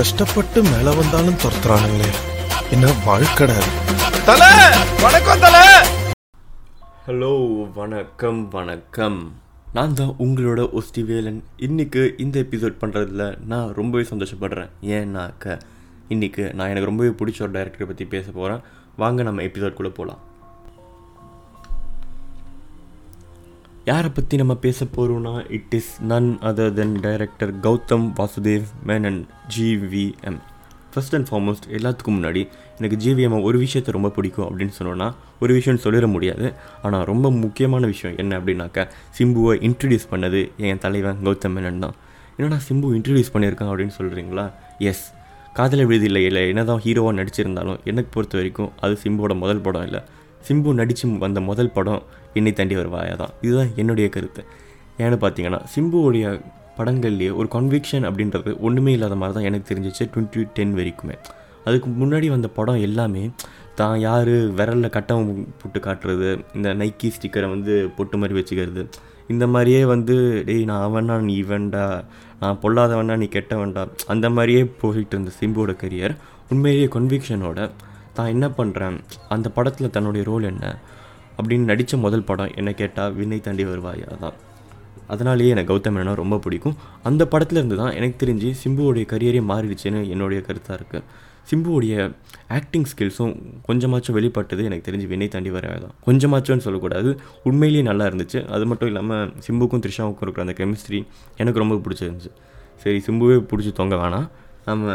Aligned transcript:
கஷ்டப்பட்டு 0.00 0.62
மேல 0.62 0.90
வந்தாலும் 0.90 1.34
துரத்துறானுங்களே. 1.34 2.10
என்ன 2.70 2.92
வாழ்க்கடாது 3.06 3.66
தல 4.24 4.42
வணக்கம் 5.02 5.40
தல. 5.40 5.56
ஹலோ 7.06 7.32
வணக்கம் 7.72 8.48
வணக்கம். 8.48 9.32
நான் 9.72 9.94
தான் 9.94 10.14
உங்களோட 10.18 10.78
ஒஸ்டிவேலன். 10.78 11.40
இன்னைக்கு 11.56 12.14
இந்த 12.18 12.40
எபிசோட் 12.40 12.80
பண்ணுறதுல 12.80 13.38
நான் 13.46 13.74
ரொம்பவே 13.74 14.04
சந்தோஷப்படுறேன். 14.04 14.70
ஏன்னாக்க 14.80 15.58
இன்னைக்கு 16.08 16.52
நான் 16.54 16.68
எனக்கு 16.68 16.90
ரொம்பவே 16.90 17.08
பிடிச்ச 17.08 17.42
ஒரு 17.42 17.50
டைரக்டரை 17.50 17.86
பற்றி 17.86 18.04
பேச 18.04 18.30
போகிறேன் 18.30 18.60
வாங்க 18.96 19.22
நம்ம 19.22 19.42
எபிசோட்குள்ளே 19.42 19.88
போகலாம் 19.88 20.22
யாரை 23.88 24.08
பற்றி 24.10 24.34
நம்ம 24.36 24.54
பேச 24.64 24.86
போகிறோம்னா 24.94 25.32
it 25.56 25.74
is 25.76 25.92
none 26.10 26.28
other 26.48 26.72
than 26.78 26.92
director 27.04 27.52
Gautham 27.66 28.04
Vasudev 28.18 28.66
Menon 28.88 29.20
GVM 29.54 30.36
first 30.92 31.14
and 31.16 31.28
foremost 31.30 31.66
எல்லாத்துக்கும் 31.76 32.16
முன்னாடி 32.18 32.42
எனக்கு 32.78 32.98
ஜிவிஎம் 33.04 33.36
ஒரு 33.42 33.58
விஷயத்தை 33.58 33.94
ரொம்ப 33.96 34.10
பிடிக்கும் 34.16 34.46
அப்படின்னு 34.48 34.76
சொன்னோன்னா 34.78 35.08
ஒரு 35.40 35.52
விஷயம் 35.58 35.80
சொல்லிட 35.84 36.06
முடியாது. 36.14 36.46
ஆனால் 36.82 37.04
ரொம்ப 37.12 37.26
முக்கியமான 37.30 37.86
விஷயம் 37.86 38.16
என்ன 38.16 38.38
அப்படின்னாக்கா 38.40 38.84
சிம்புவை 39.18 39.56
இன்ட்ரடியூஸ் 39.68 40.06
பண்ணது 40.12 40.42
என் 40.56 40.78
தலைவன் 40.78 41.24
கௌதம் 41.24 41.56
மேனன் 41.56 41.82
தான். 41.86 41.96
என்னடா 42.36 42.60
சிம்பு 42.68 42.94
இன்ட்ரடியூஸ் 42.98 43.34
பண்ணியிருக்கான் 43.34 43.72
அப்படின்னு 43.72 43.98
சொல்கிறீங்களா 44.00 44.46
எஸ் 44.90 45.04
காதல 45.52 45.84
விடுதியில் 45.84 46.24
இல்லை 46.28 46.42
என்னதான் 46.48 46.82
ஹீரோவாக 46.84 47.18
நடிச்சிருந்தாலும் 47.20 47.78
எனக்கு 47.84 48.10
பொறுத்த 48.16 48.36
வரைக்கும் 48.38 48.72
அது 48.80 48.94
சிம்புவோட 49.04 49.34
முதல் 49.44 49.66
படம் 49.66 49.86
இல்லை. 49.88 50.00
சிம்பு 50.48 50.70
நடித்து 50.80 51.06
வந்த 51.18 51.40
முதல் 51.48 51.74
படம் 51.76 52.02
என்னை 52.34 52.52
தாண்டி 52.52 52.76
வருவாயா? 52.76 53.16
தான் 53.16 53.34
இதுதான் 53.42 53.70
என்னுடைய 53.76 54.08
கருத்து. 54.08 54.42
ஏன்னு 54.98 55.18
பார்த்தீங்கன்னா 55.24 55.60
சிம்புவோடைய 55.74 56.26
படங்கள்லேயே 56.78 57.30
ஒரு 57.30 57.48
கன்விக்ஷன் 57.48 58.04
அப்படின்றது 58.04 58.60
ஒன்றுமே 58.60 58.92
இல்லாத 58.92 59.14
மாதிரி 59.14 59.34
தான் 59.34 59.44
எனக்கு 59.44 59.74
தெரிஞ்சிச்சு 59.74 60.04
டுவெண்ட்டி 60.14 60.46
டென் 60.52 60.74
வரைக்குமே. 60.74 61.16
அதுக்கு 61.64 61.88
முன்னாடி 61.90 62.28
வந்த 62.28 62.48
படம் 62.48 62.76
எல்லாமே 62.76 63.22
தான் 63.74 63.98
யார் 64.00 64.30
விரலில் 64.58 64.90
கட்டம் 64.90 65.26
போட்டு 65.62 65.80
காட்டுறது 65.80 66.28
இந்த 66.54 66.74
நைக்கி 66.74 67.08
ஸ்டிக்கரை 67.10 67.48
வந்து 67.50 67.90
பொட்டு 67.96 68.16
மாதிரி 68.16 68.38
வச்சுக்கிறது 68.38 68.82
இந்த 69.28 69.46
மாதிரியே 69.46 69.84
வந்து 69.84 70.14
டேய் 70.46 70.64
நான் 70.64 70.82
அவனா 70.82 71.16
நீ 71.20 71.34
இவன்டா 71.42 71.84
நான் 72.40 72.58
பொல்லாதவனா 72.62 73.16
நீ 73.16 73.26
கெட்டவன்டா 73.26 73.82
அந்த 74.08 74.30
மாதிரியே 74.30 74.62
போயிட்டு 74.80 75.14
இருந்த 75.16 75.32
சிம்புவோட 75.40 75.72
கரியர் 75.82 76.14
உண்மையிலேயே 76.50 76.88
கன்விக்ஷனோட 76.88 77.60
தான் 78.12 78.26
என்ன 78.26 78.46
பண்ணுறேன் 78.48 78.96
அந்த 79.28 79.48
படத்தில் 79.48 79.90
தன்னுடைய 79.90 80.24
ரோல் 80.24 80.42
என்ன? 80.42 80.64
அப்படின்னு 81.40 81.70
நடித்த 81.72 81.96
முதல் 81.96 82.28
படம் 82.30 82.54
என்ன 82.60 82.70
கேட்டால் 82.80 83.14
வினை 83.18 83.40
தாண்டி 83.40 83.64
வருவாயா? 83.64 84.08
தான். 84.24 84.36
அதனாலேயே 85.14 85.50
எனக்கு 85.54 85.70
கௌதம் 85.72 85.94
மேனனை 85.96 86.12
ரொம்ப 86.22 86.36
பிடிக்கும். 86.44 86.76
அந்த 87.08 87.22
படத்துலேருந்து 87.32 87.76
தான் 87.82 87.94
எனக்கு 87.98 88.16
தெரிஞ்சு 88.22 88.48
சிம்புவோடைய 88.62 89.04
கரியரே 89.12 89.40
மாறிடுச்சுன்னு 89.50 90.00
என்னுடைய 90.14 90.40
கருத்தாக 90.48 90.78
இருக்குது 90.80 91.28
சிம்புவோடைய 91.50 91.94
ஆக்டிங் 92.56 92.86
ஸ்கில்ஸும் 92.90 93.32
கொஞ்சமாச்சும் 93.68 94.16
வெளிப்பட்டது 94.16 94.62
எனக்கு 94.68 94.84
தெரிஞ்சு 94.88 95.06
வினை 95.12 95.28
தாண்டி 95.28 95.50
வர 95.54 95.72
தான் 95.84 95.94
கொஞ்சமாச்சும்னு 96.06 96.64
சொல்லக்கூடாது. 96.66 97.10
உண்மையிலேயே 97.48 97.84
நல்லா 97.88 98.04
இருந்துச்சு. 98.10 98.40
அது 98.54 98.66
மட்டும் 98.70 98.88
இல்லாமல் 98.90 99.32
சிம்புக்கும் 99.46 99.82
த்ரிஷாவுக்கும் 99.84 100.26
இருக்கிற 100.26 100.44
அந்த 100.46 100.56
கெமிஸ்ட்ரி 100.60 101.00
எனக்கு 101.42 101.62
ரொம்ப 101.62 101.78
பிடிச்சிருந்துச்சு. 101.84 102.32
சரி 102.82 102.98
சிம்புவே 103.06 103.38
பிடிச்சி 103.50 103.72
தொங்க 103.80 103.96
வேணாம். 104.02 104.26
நம்ம 104.68 104.94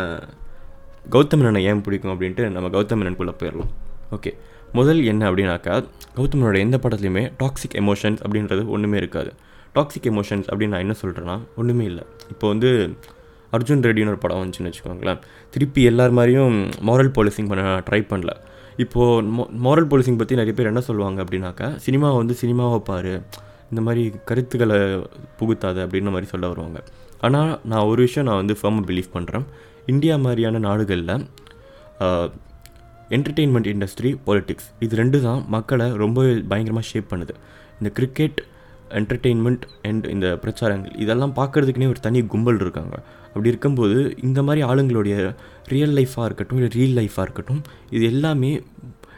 கௌதம் 1.15 1.41
மேனனை 1.41 1.61
ஏன் 1.71 1.81
பிடிக்கும் 1.87 2.13
அப்படின்ட்டு 2.13 2.45
நம்ம 2.57 2.69
கௌதம் 2.75 3.01
மேனனுக்குள்ளே 3.01 3.35
போயிடலாம். 3.41 3.73
ஓகே. 4.17 4.33
முதல் 4.77 5.01
என்ன 5.11 5.23
அப்படின்னாக்கா 5.29 5.73
கௌதமனோட 6.17 6.57
எந்த 6.65 6.77
படத்துலையுமே 6.83 7.23
டாக்ஸிக் 7.41 7.75
எமோஷன்ஸ் 7.81 8.21
அப்படின்றது 8.25 8.61
ஒன்றுமே 8.75 8.97
இருக்காது. 9.01 9.31
டாக்ஸிக் 9.75 10.07
எமோஷன்ஸ் 10.11 10.47
அப்படின்னு 10.51 10.73
நான் 10.75 10.83
என்ன 10.85 10.95
சொல்கிறேன்னா 11.01 11.35
ஒன்றுமே 11.61 11.85
இல்லை. 11.91 12.03
இப்போ 12.33 12.45
வந்து 12.53 12.69
அர்ஜுன் 13.55 13.83
ரெட்டின்னு 13.87 14.11
ஒரு 14.13 14.21
படம் 14.23 14.39
வந்துச்சுன்னு 14.41 14.69
வச்சுக்கோங்களேன். 14.69 15.19
திருப்பி 15.53 15.81
எல்லார் 15.89 16.15
மாதிரியும் 16.17 16.55
மாரல் 16.89 17.11
பாலிசிங் 17.17 17.49
பண்ண 17.51 17.63
ட்ரை 17.89 18.01
பண்ணல. 18.11 18.31
இப்போது 18.83 19.27
மோ 19.35 19.43
மாரல் 19.65 19.89
பாலிசிங் 19.91 20.19
பற்றி 20.21 20.39
நிறைய 20.39 20.53
பேர் 20.57 20.71
என்ன 20.71 20.81
சொல்லுவாங்க 20.87 21.19
அப்படின்னாக்கா 21.25 21.67
சினிமாவை 21.85 22.17
வந்து 22.21 22.35
சினிமாவை 22.41 22.79
பாரு. 22.89 23.13
இந்த 23.71 23.81
மாதிரி 23.85 24.03
கருத்துக்களை 24.29 24.79
புகுத்தாது 25.39 25.79
அப்படின்ற 25.85 26.11
மாதிரி 26.15 26.29
சொல்ல 26.33 26.45
வருவாங்க. 26.53 26.79
ஆனால் 27.27 27.51
நான் 27.71 27.87
ஒரு 27.91 28.01
விஷயம் 28.07 28.27
நான் 28.29 28.41
வந்து 28.41 28.57
ஃபர்மாக 28.61 28.87
பிலீவ் 28.89 29.13
பண்ணுறேன் 29.15 29.45
இந்தியா 29.93 30.15
மாதிரியான 30.25 30.61
நாடுகளில் 30.67 31.13
என்டர்டெயின்மெண்ட் 33.09 33.69
இண்டஸ்ட்ரி 33.73 34.11
பொலிட்டிக்ஸ் 34.25 34.67
இது 34.79 34.95
ரெண்டு 34.95 35.21
தான் 35.21 35.45
மக்களை 35.47 35.91
ரொம்ப 35.91 36.23
பயங்கரமாக 36.47 36.87
ஷேப் 36.87 37.11
பண்ணுது. 37.13 37.33
இந்த 37.79 37.89
கிரிக்கெட் 37.93 38.39
என்டர்டெயின்மெண்ட் 38.89 39.63
அண்ட் 39.81 40.05
இந்த 40.05 40.39
பிரச்சாரங்கள் 40.41 40.95
இதெல்லாம் 40.95 41.33
பார்க்குறதுக்குனே 41.35 41.87
ஒரு 41.87 41.99
தனி 41.99 42.21
கும்பல் 42.21 42.59
இருக்காங்க. 42.59 42.95
அப்படி 43.27 43.47
இருக்கும்போது 43.47 44.17
இந்த 44.21 44.43
மாதிரி 44.43 44.67
ஆளுங்களுடைய 44.67 45.35
ரியல் 45.65 45.95
லைஃபாக 45.97 46.25
இருக்கட்டும் 46.25 46.57
இல்லை 46.59 46.71
ரீல் 46.75 46.97
லைஃபாக 46.99 47.21
இருக்கட்டும் 47.21 47.61
இது 47.89 48.05
எல்லாமே 48.05 48.61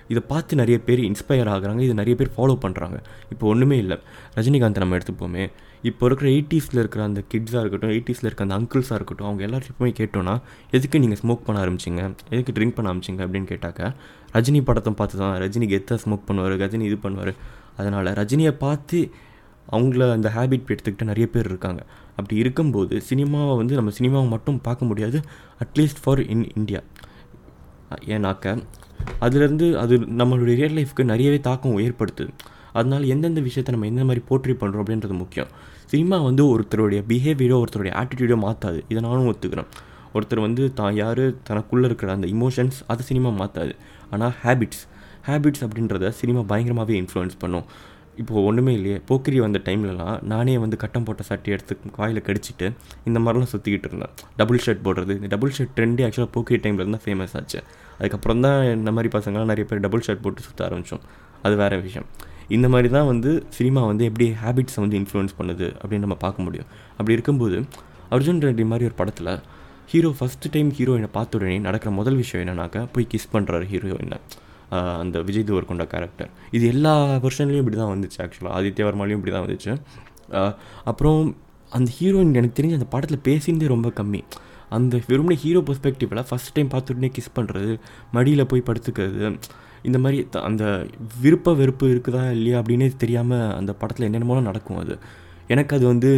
இதை 0.07 0.23
பார்த்து 0.27 0.59
நிறைய 0.61 0.77
பேர் 0.87 0.99
இன்ஸ்பயர் 0.99 1.49
ஆகுறாங்க. 1.53 1.81
இது 1.87 1.93
நிறைய 2.01 2.15
பேர் 2.19 2.31
ஃபாலோ 2.35 2.55
பண்ணுறாங்க 2.65 2.97
இப்போ 3.33 3.47
ஒன்றுமே 3.53 3.77
இல்லை. 3.83 3.97
ரஜினிகாந்த் 4.35 4.83
நம்ம 4.83 4.97
எடுத்துப்போமே. 4.97 5.45
இப்போ 5.89 6.05
இருக்கிற 6.05 6.27
எயிட்டிஸில் 6.35 6.79
இருக்கிற 6.83 7.01
அந்த 7.03 7.21
கிட்ஸாக 7.31 7.61
இருக்கட்டும் 7.63 7.91
எயிட்டிஸில் 7.95 8.27
இருக்க 8.29 8.45
அந்த 8.45 8.55
அங்கிள்ஸாக 8.59 8.97
இருக்கட்டும் 8.99 9.27
அவங்க 9.27 9.41
எல்லாத்தையுமே 9.47 9.89
கேட்டோன்னா 9.99 10.33
எதுக்கு 10.71 10.99
நீங்கள் 11.03 11.19
ஸ்மோக் 11.21 11.43
பண்ண 11.47 11.57
ஆரம்பிச்சிங்க? 11.65 12.03
எதுக்கு 12.29 12.55
ட்ரிங்க் 12.57 12.75
பண்ண 12.77 12.87
ஆரம்பிச்சிங்க? 12.93 13.21
அப்படின்னு 13.27 13.49
கேட்டாக்க 13.53 13.91
ரஜினி 14.33 14.61
படத்தை 14.69 14.93
பார்த்து 14.93 15.17
தான் 15.19 15.35
ரஜினி 15.43 15.67
கெத்தாக 15.73 15.99
ஸ்மோக் 16.05 16.25
பண்ணுவார் 16.27 16.55
ரஜினி 16.63 16.85
இது 16.91 16.97
பண்ணுவார். 17.05 17.33
அதனால் 17.77 18.09
ரஜினியை 18.21 18.53
பார்த்து 18.65 18.99
அவங்கள 19.71 20.03
அந்த 20.11 20.27
ஹேபிட் 20.35 20.69
எடுத்துக்கிட்ட 20.73 21.03
நிறைய 21.03 21.27
பேர் 21.31 21.47
இருக்காங்க. 21.51 21.81
அப்படி 22.09 22.35
இருக்கும்போது 22.43 23.01
சினிமாவை 23.09 23.55
வந்து 23.61 23.75
நம்ம 23.75 23.91
சினிமாவை 23.99 24.27
மட்டும் 24.27 24.61
பார்க்க 24.61 24.89
முடியாது. 24.91 25.19
At least 25.63 26.01
for 26.03 26.21
in 26.27 26.45
India 26.55 26.81
ஏன்னாக்க 28.13 28.63
அதுலேருந்து 29.25 29.67
அது 29.83 29.95
நம்மளுடைய 30.21 30.55
ரியல் 30.61 30.77
லைஃப்க்கு 30.79 31.03
நிறையவே 31.11 31.39
தாக்கம் 31.47 31.81
ஏற்படுத்துது. 31.87 32.31
அதனால் 32.77 33.05
எந்தெந்த 33.13 33.41
விஷயத்தை 33.47 33.71
நம்ம 33.75 33.87
எந்த 33.91 34.03
மாதிரி 34.07 34.21
போற்றி 34.29 34.53
பண்ணுறோம் 34.61 34.83
அப்படின்றது 34.83 35.15
முக்கியம். 35.23 35.51
சினிமா 35.91 36.17
வந்து 36.29 36.43
ஒருத்தருடைய 36.53 37.01
பிஹேவியரோ 37.11 37.57
ஒருத்தருடைய 37.63 37.93
ஆட்டிடியூடோ 38.01 38.37
மாற்றாது 38.45 38.79
இதை 38.91 39.01
நானும் 39.07 39.29
ஒத்துக்கிறேன். 39.31 39.69
ஒருத்தர் 40.15 40.45
வந்து 40.45 40.63
தான் 40.79 40.95
யார் 41.01 41.23
தனக்குள்ளே 41.47 41.87
இருக்கிற 41.89 42.11
அந்த 42.17 42.27
இமோஷன்ஸ் 42.35 42.77
அதை 42.91 43.03
சினிமா 43.09 43.29
மாற்றாது 43.41 43.73
ஆனால் 44.13 44.33
ஹேபிட்ஸ் 44.43 44.83
ஹேபிட்ஸ் 45.27 45.63
அப்படின்றத 45.65 46.11
சினிமா 46.19 46.41
பயங்கரமாகவே 46.51 46.95
இன்ஃப்ளூயன்ஸ் 47.01 47.37
பண்ணும். 47.43 47.65
இப்போது 48.21 48.43
ஒன்றுமே 48.49 48.71
இல்லையே 48.77 48.97
போக்கிரி 49.09 49.39
வந்த 49.45 49.59
டைம்லலாம் 49.65 50.15
நானே 50.31 50.53
வந்து 50.63 50.77
கட்டம் 50.83 51.05
போட்ட 51.07 51.23
சட்டை 51.27 51.49
எடுத்து 51.55 51.73
வாயில் 51.97 52.21
கடிச்சிட்டு 52.27 52.67
இந்த 53.09 53.17
மாதிரிலாம் 53.23 53.51
சுற்றிக்கிட்டு 53.53 53.89
இருந்தேன். 53.89 54.13
டபுள் 54.39 54.63
ஷர்ட் 54.65 54.81
போடுறது 54.87 55.15
இந்த 55.19 55.29
டபுள் 55.33 55.53
ஷர்ட் 55.57 55.75
ட்ரெண்டே 55.77 56.05
ஆக்சுவலாக 56.07 56.31
போக்கிரி 56.37 56.59
டைமில் 56.63 56.83
இருந்தால் 56.83 57.03
ஃபேமஸ் 57.05 57.35
ஆச்சு. 57.39 57.61
அதுக்கப்புறம் 57.99 58.41
தான் 58.45 58.59
இந்த 58.77 58.91
மாதிரி 58.95 59.11
பசங்களாம் 59.17 59.51
நிறைய 59.51 59.65
பேர் 59.69 59.83
டபுள் 59.85 60.03
ஷர்ட் 60.07 60.23
போட்டு 60.25 60.41
சுற்ற 60.47 60.61
ஆரம்பித்தோம் 60.67 61.03
அது 61.45 61.55
வேறு 61.61 61.77
விஷயம். 61.87 62.07
இந்த 62.55 62.67
மாதிரி 62.73 62.89
தான் 62.97 63.07
வந்து 63.11 63.31
சினிமா 63.57 63.81
வந்து 63.91 64.03
எப்படி 64.09 64.25
ஹேபிட்ஸை 64.41 64.81
வந்து 64.83 64.97
இன்ஃப்ளூயன்ஸ் 65.01 65.37
பண்ணுது 65.39 65.67
அப்படின்னு 65.81 66.05
நம்ம 66.05 66.17
பார்க்க 66.25 66.45
முடியும். 66.47 66.67
அப்படி 66.97 67.15
இருக்கும்போது 67.17 67.57
அர்ஜுன் 68.17 68.41
ரெட்டி 68.47 68.65
மாதிரி 68.71 68.85
ஒரு 68.89 68.95
படத்தில் 69.01 69.31
ஹீரோ 69.91 70.09
ஃபஸ்ட்டு 70.17 70.51
டைம் 70.53 70.69
ஹீரோயினை 70.77 71.09
பார்த்த 71.17 71.37
உடனே 71.37 71.57
நடக்கிற 71.65 71.89
முதல் 71.99 72.17
விஷயம் 72.21 72.41
என்னன்னாக்கா 72.43 72.81
போய் 72.93 73.07
கிஸ் 73.11 73.27
பண்ணுறாரு 73.33 73.65
ஹீரோயினை 73.71 74.19
அந்த 75.01 75.17
விஜய் 75.27 75.45
தேவர் 75.49 75.67
கொண்ட 75.69 75.83
கேரக்டர் 75.91 76.31
இது 76.57 76.65
எல்லா 76.73 76.93
வருஷன்லேயும் 77.25 77.63
இப்படி 77.63 77.77
தான் 77.81 77.91
வந்துச்சு 77.93 78.17
ஆக்சுவலாக 78.23 78.53
ஆதித்ய 78.57 78.85
வர்மாலையும் 78.87 79.19
இப்படி 79.19 79.33
தான் 79.35 79.45
வந்துச்சு 79.45 79.71
அப்புறம் 80.91 81.21
அந்த 81.77 81.89
ஹீரோயின் 81.99 82.33
எனக்கு 82.39 82.57
தெரிஞ்சு 82.57 82.79
அந்த 82.79 82.89
படத்தில் 82.95 83.23
பேசினதே 83.29 83.69
ரொம்ப 83.75 83.89
கம்மி. 83.99 84.21
அந்த 84.75 85.01
வெறுமனே 85.09 85.37
ஹீரோ 85.43 85.59
பெர்ஸ்பெக்டிவில் 85.67 86.23
ஃபஸ்ட் 86.29 86.53
டைம் 86.55 86.69
பார்த்துட்டுனே 86.73 87.09
கிஸ் 87.17 87.35
பண்ணுறது 87.37 87.73
மடியில் 88.15 88.49
போய் 88.51 88.67
படுத்துக்கிறது 88.69 89.31
இந்த 89.87 89.97
மாதிரி 90.03 90.17
அந்த 90.47 90.63
விருப்ப 91.23 91.53
வெறுப்பு 91.59 91.85
இருக்குதா 91.93 92.23
இல்லையா 92.37 92.57
அப்படின்னே 92.61 92.87
தெரியாமல் 93.03 93.45
அந்த 93.59 93.71
படத்தில் 93.81 94.07
என்னென்னமோ 94.07 94.39
நடக்கும் 94.49 94.79
அது. 94.83 94.95
எனக்கு 95.53 95.73
அது 95.77 95.85
வந்து 95.93 96.11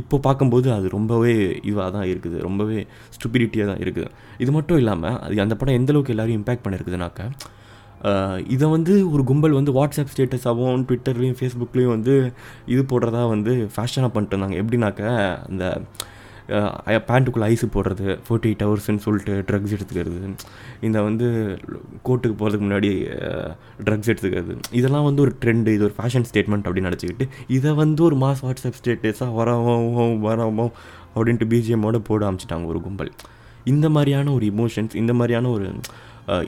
இப்போ 0.00 0.16
பார்க்கும்போது 0.26 0.68
அது 0.76 0.86
ரொம்பவே 0.96 1.32
இதுவாக 1.68 1.88
தான் 1.96 2.06
இருக்குது 2.10 2.36
ரொம்பவே 2.46 2.78
ஸ்டூபிடிட்டியாக 3.16 3.66
தான் 3.70 3.82
இருக்குது. 3.84 4.08
இது 4.42 4.50
மட்டும் 4.56 4.78
இல்லாமல் 4.82 5.18
அது 5.24 5.42
அந்த 5.44 5.56
படம் 5.60 5.78
எந்தளவுக்கு 5.78 6.14
எல்லோரும் 6.14 6.38
இம்பேக்ட் 6.38 6.64
பண்ணியிருக்குதுனாக்கா 6.64 7.26
இதை 8.54 8.66
வந்து 8.76 8.92
ஒரு 9.14 9.22
கும்பல் 9.30 9.58
வந்து 9.58 9.72
வாட்ஸ்அப் 9.78 10.12
ஸ்டேட்டஸாகவும் 10.12 10.84
ட்விட்டர்லேயும் 10.88 11.36
ஃபேஸ்புக்லேயும் 11.40 11.92
வந்து 11.96 12.14
இது 12.72 12.82
போடுறதா 12.92 13.20
வந்து 13.34 13.52
ஃபேஷனாக 13.74 14.10
பண்ணிட்டு 14.14 14.34
இருந்தாங்க. 14.34 14.56
எப்படின்னாக்க 14.62 15.02
அந்த 15.50 15.64
பேண்ட்டுக்குள்ளே 17.08 17.46
ஐஸு 17.52 17.66
போடுறது 17.74 18.06
ஃபோர்ட்டி 18.26 18.48
எயிட் 18.50 18.62
ஹவர்ஸ்ன்னு 18.64 19.02
சொல்லிட்டு 19.04 19.34
ட்ரக்ஸ் 19.48 19.74
எடுத்துக்கிறது. 19.76 20.18
இந்த 20.86 20.98
வந்து 21.08 21.26
கோர்ட்டுக்கு 22.06 22.36
போகிறதுக்கு 22.40 22.66
முன்னாடி 22.68 22.90
ட்ரக்ஸ் 23.86 24.10
எடுத்துக்கிறது. 24.12 24.54
இதெல்லாம் 24.78 25.06
வந்து 25.08 25.22
ஒரு 25.26 25.32
ட்ரெண்டு 25.44 25.74
இது 25.76 25.86
ஒரு 25.88 25.94
ஃபேஷன் 25.98 26.26
ஸ்டேட்மெண்ட் 26.30 26.66
அப்படின்னு 26.68 26.90
நினச்சிக்கிட்டு 26.90 27.28
இதை 27.56 27.72
வந்து 27.82 28.02
ஒரு 28.08 28.16
மாஸ் 28.24 28.42
வாட்ஸ்அப் 28.46 28.78
ஸ்டேட்டஸாக 28.80 29.32
வரவும் 29.38 30.20
வரவும் 30.28 30.72
அப்படின்ட்டு 31.14 31.48
பிஜிஎம்மோட 31.52 32.00
போட 32.08 32.20
ஆரம்பிச்சிட்டாங்க 32.28 32.66
ஒரு 32.74 32.80
கும்பல். 32.86 33.12
இந்த 33.72 33.86
மாதிரியான 33.96 34.32
ஒரு 34.32 34.44
இமோஷன்ஸ் 34.52 34.94
இந்த 35.02 35.12
மாதிரியான 35.18 35.50
ஒரு 35.56 35.66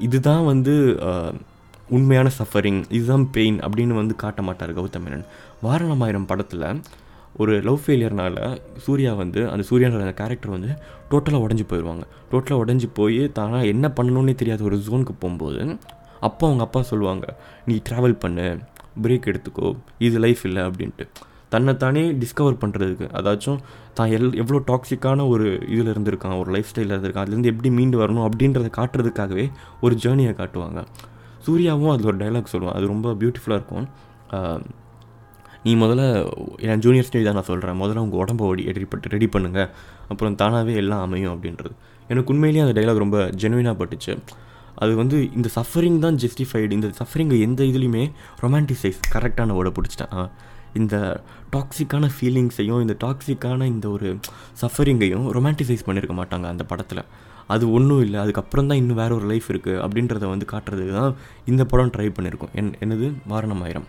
இதுதான் 0.06 0.44
வந்து 0.52 0.75
உண்மையான 1.96 2.29
சஃபரிங் 2.38 2.82
இதுதான் 2.96 3.25
பெயின் 3.31 3.58
அப்படின்னு 3.67 3.94
வந்து 4.00 4.14
காட்ட 4.23 4.43
மாட்டார் 4.43 4.76
கௌதம் 4.79 5.05
மேனன். 5.06 5.25
வாரணமாயிரம் 5.67 6.29
படத்தில் 6.31 6.67
ஒரு 7.42 7.54
லவ் 7.69 7.81
ஃபெயிலியர்னால 7.84 8.36
சூர்யா 8.84 9.12
வந்து 9.14 9.40
அந்த 9.52 9.62
சூர்யான்ற 9.70 10.00
அந்த 10.04 10.14
கேரக்டர் 10.20 10.54
வந்து 10.56 10.70
டோட்டலாக 11.10 11.44
உடஞ்சி 11.46 11.64
போயிடுவாங்க 11.70 12.04
டோட்டலாக 12.32 12.62
உடஞ்சி 12.64 12.88
போய் 12.98 13.20
தானாக 13.38 13.70
என்ன 13.72 13.86
பண்ணணுன்னே 13.96 14.34
தெரியாத 14.34 14.64
ஒரு 14.69 14.76
ஜோனுக்கு 14.86 15.14
போகும்போது 15.22 15.62
அப்போ 16.26 16.44
அவங்க 16.46 16.62
அப்பா 16.62 16.81
சொல்லுவாங்க 16.90 17.25
நீ 17.66 17.76
ட்ராவல் 17.88 18.20
பண்ணு 18.25 18.46
பிரேக் 19.04 19.28
எடுத்துக்கோ 19.31 19.69
இது 20.06 20.19
லைஃப் 20.25 20.42
இல்லை 20.48 20.62
அப்படின்ட்டு. 20.62 21.06
தன்னைத்தானே 21.52 22.02
டிஸ்கவர் 22.22 22.60
பண்ணுறதுக்கு 22.62 23.06
அதாச்சும் 23.19 23.58
தான் 23.98 24.12
எல் 24.16 24.31
எவ்வளோ 24.42 24.60
டாக்ஸிக்கான 24.70 25.26
ஒரு 25.28 25.46
இதில் 25.72 25.90
இருந்திருக்கான் 25.94 26.38
ஒரு 26.38 26.50
லைஃப் 26.50 26.70
ஸ்டைலில் 26.70 26.94
இருந்திருக்கான் 26.94 27.25
அதுலேருந்து 27.25 27.52
எப்படி 27.52 27.70
மீண்டு 27.78 27.98
வரணும் 28.02 28.25
அப்படின்றத 28.28 28.70
காட்டுறதுக்காகவே 28.78 29.46
ஒரு 29.81 29.96
ஜேர்னியை 30.04 30.32
காட்டுவாங்க. 30.40 30.81
சூர்யாவும் 31.46 31.92
அதில் 31.92 32.10
ஒரு 32.12 32.19
டைலாக் 32.22 32.52
சொல்லுவான் 32.54 32.76
அது 32.78 32.86
ரொம்ப 32.94 33.12
பியூட்டிஃபுல்லாக 33.20 33.60
இருக்கும். 33.60 33.86
நீ 35.66 35.72
முதல்ல 35.82 36.02
என் 36.70 36.82
ஜூனியர் 36.84 37.06
ஸ்டேஜ் 37.08 37.26
தான் 37.28 37.37
நான் 37.38 37.50
சொல்கிறேன் 37.50 37.78
முதல்ல 37.82 38.02
உங்கள் 38.06 38.20
உடம்ப 38.22 38.43
ஓடி 38.49 38.62
ரெடி 38.76 38.88
பட்டு 38.93 39.12
ரெடி 39.14 39.28
பண்ணுங்கள் 39.34 39.69
அப்புறம் 40.12 40.34
தானாகவே 40.40 40.75
எல்லாம் 40.81 41.05
அமையும் 41.06 41.32
அப்படின்றது. 41.34 41.75
எனக்கு 42.12 42.32
உண்மையிலேயே 42.32 42.64
அந்த 42.64 42.75
டைலாக் 42.78 43.05
ரொம்ப 43.05 43.19
ஜெனுவினாக 43.43 43.76
பட்டுச்சு. 43.81 44.14
அது 44.82 44.93
வந்து 45.00 45.16
இந்த 45.38 45.49
சஃபரிங் 45.56 45.99
தான் 46.05 46.16
ஜஸ்டிஃபைடு 46.22 46.72
இந்த 46.78 46.88
சஃபரிங்கை 47.00 47.38
எந்த 47.46 47.61
இதுலேயுமே 47.70 48.05
ரொமான்டிசைஸ் 48.43 49.00
கரெக்டான 49.14 49.56
ஓட 49.61 49.72
பிடிச்சிட்டேன். 49.76 50.28
இந்த 50.81 50.96
டாக்ஸிக்கான 51.55 52.05
ஃபீலிங்ஸையும் 52.14 52.81
இந்த 52.84 52.94
டாக்ஸிக்கான 53.05 53.67
இந்த 53.75 53.87
ஒரு 53.96 54.08
சஃபரிங்கையும் 54.62 55.26
ரொமான்டிசைஸ் 55.38 55.87
பண்ணியிருக்க 55.88 56.17
மாட்டாங்க 56.20 56.46
அந்த 56.55 56.64
படத்தில். 56.72 57.02
அது 57.55 57.64
ஒன்றும் 57.76 58.02
இல்லை. 58.06 58.19
அதுக்கப்புறம் 58.25 58.69
தான் 58.70 58.81
இன்னும் 58.82 59.00
வேற 59.02 59.10
ஒரு 59.14 59.26
லைஃப் 59.32 59.49
இருக்குது 59.52 59.81
அப்படின்றத 59.87 60.28
வந்து 60.34 60.46
காட்டுறதுக்கு 60.52 60.94
தான் 61.00 61.12
இந்த 61.52 61.64
படம் 61.72 61.93
ட்ரை 61.96 62.08
பண்ணியிருக்கோம் 62.19 62.55
என் 62.60 62.75
என்னது? 62.84 63.08
வாரணம் 63.32 63.62
ஆயிரம். 63.67 63.88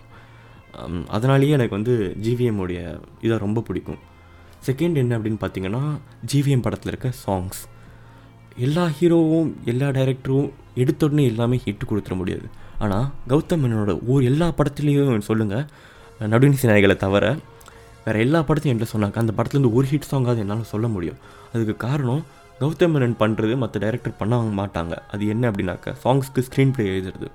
அதனாலேயே 1.15 1.55
எனக்கு 1.57 1.77
வந்து 1.77 1.93
ஜிவிஎம்முடைய 2.25 2.79
இதை 3.25 3.35
ரொம்ப 3.45 3.63
பிடிக்கும். 3.69 4.01
செகண்ட் 4.67 4.99
என்ன 5.01 5.17
அப்படின்னு 5.17 5.41
பார்த்தீங்கன்னா 5.41 5.81
ஜிவிஎம் 6.31 6.63
படத்தில் 6.65 6.91
இருக்க 6.91 7.09
சாங்ஸ் 7.25 7.61
எல்லா 8.65 8.83
ஹீரோவும் 8.97 9.49
எல்லா 9.71 9.87
டைரக்டரும் 9.97 10.47
எடுத்த 10.81 11.05
உடனே 11.07 11.23
எல்லாமே 11.31 11.57
ஹிட் 11.65 11.89
கொடுத்துட 11.89 12.15
முடியாது. 12.21 12.47
ஆனால் 12.83 13.05
கௌதம் 13.31 13.61
மேனனோட 13.63 13.93
ஒரு 14.13 14.23
எல்லா 14.29 14.47
படத்துலேயும் 14.59 15.27
சொல்லுங்கள் 15.29 15.65
நடுநிசி 16.33 16.65
நாயகளை 16.69 16.95
தவிர 17.03 17.25
வேறு 18.05 18.19
எல்லா 18.25 18.39
படத்தையும் 18.47 18.73
என்கிட்ட 18.73 18.93
சொன்னாங்க 18.93 19.19
அந்த 19.23 19.33
படத்துலேருந்து 19.37 19.75
ஒரு 19.77 19.85
ஹிட் 19.91 20.09
சாங்காவது 20.11 20.41
என்னால் 20.43 20.71
சொல்ல 20.71 20.87
முடியும். 20.95 21.19
அதுக்கு 21.53 21.75
காரணம் 21.85 22.23
கௌதம் 22.59 22.93
மேனன் 22.95 23.15
பண்ணுறது 23.21 23.53
மற்ற 23.61 23.79
டைரக்டர் 23.83 24.19
பண்ண 24.19 24.35
மாட்டாங்க. 24.59 24.93
அது 25.13 25.23
என்ன 25.33 25.43
அப்படின்னாக்கா 25.51 25.93
சாங்ஸ்க்கு 26.03 26.43
ஸ்க்ரீன் 26.47 26.73
ப்ளே 26.75 26.85
எழுதுறது. 26.91 27.29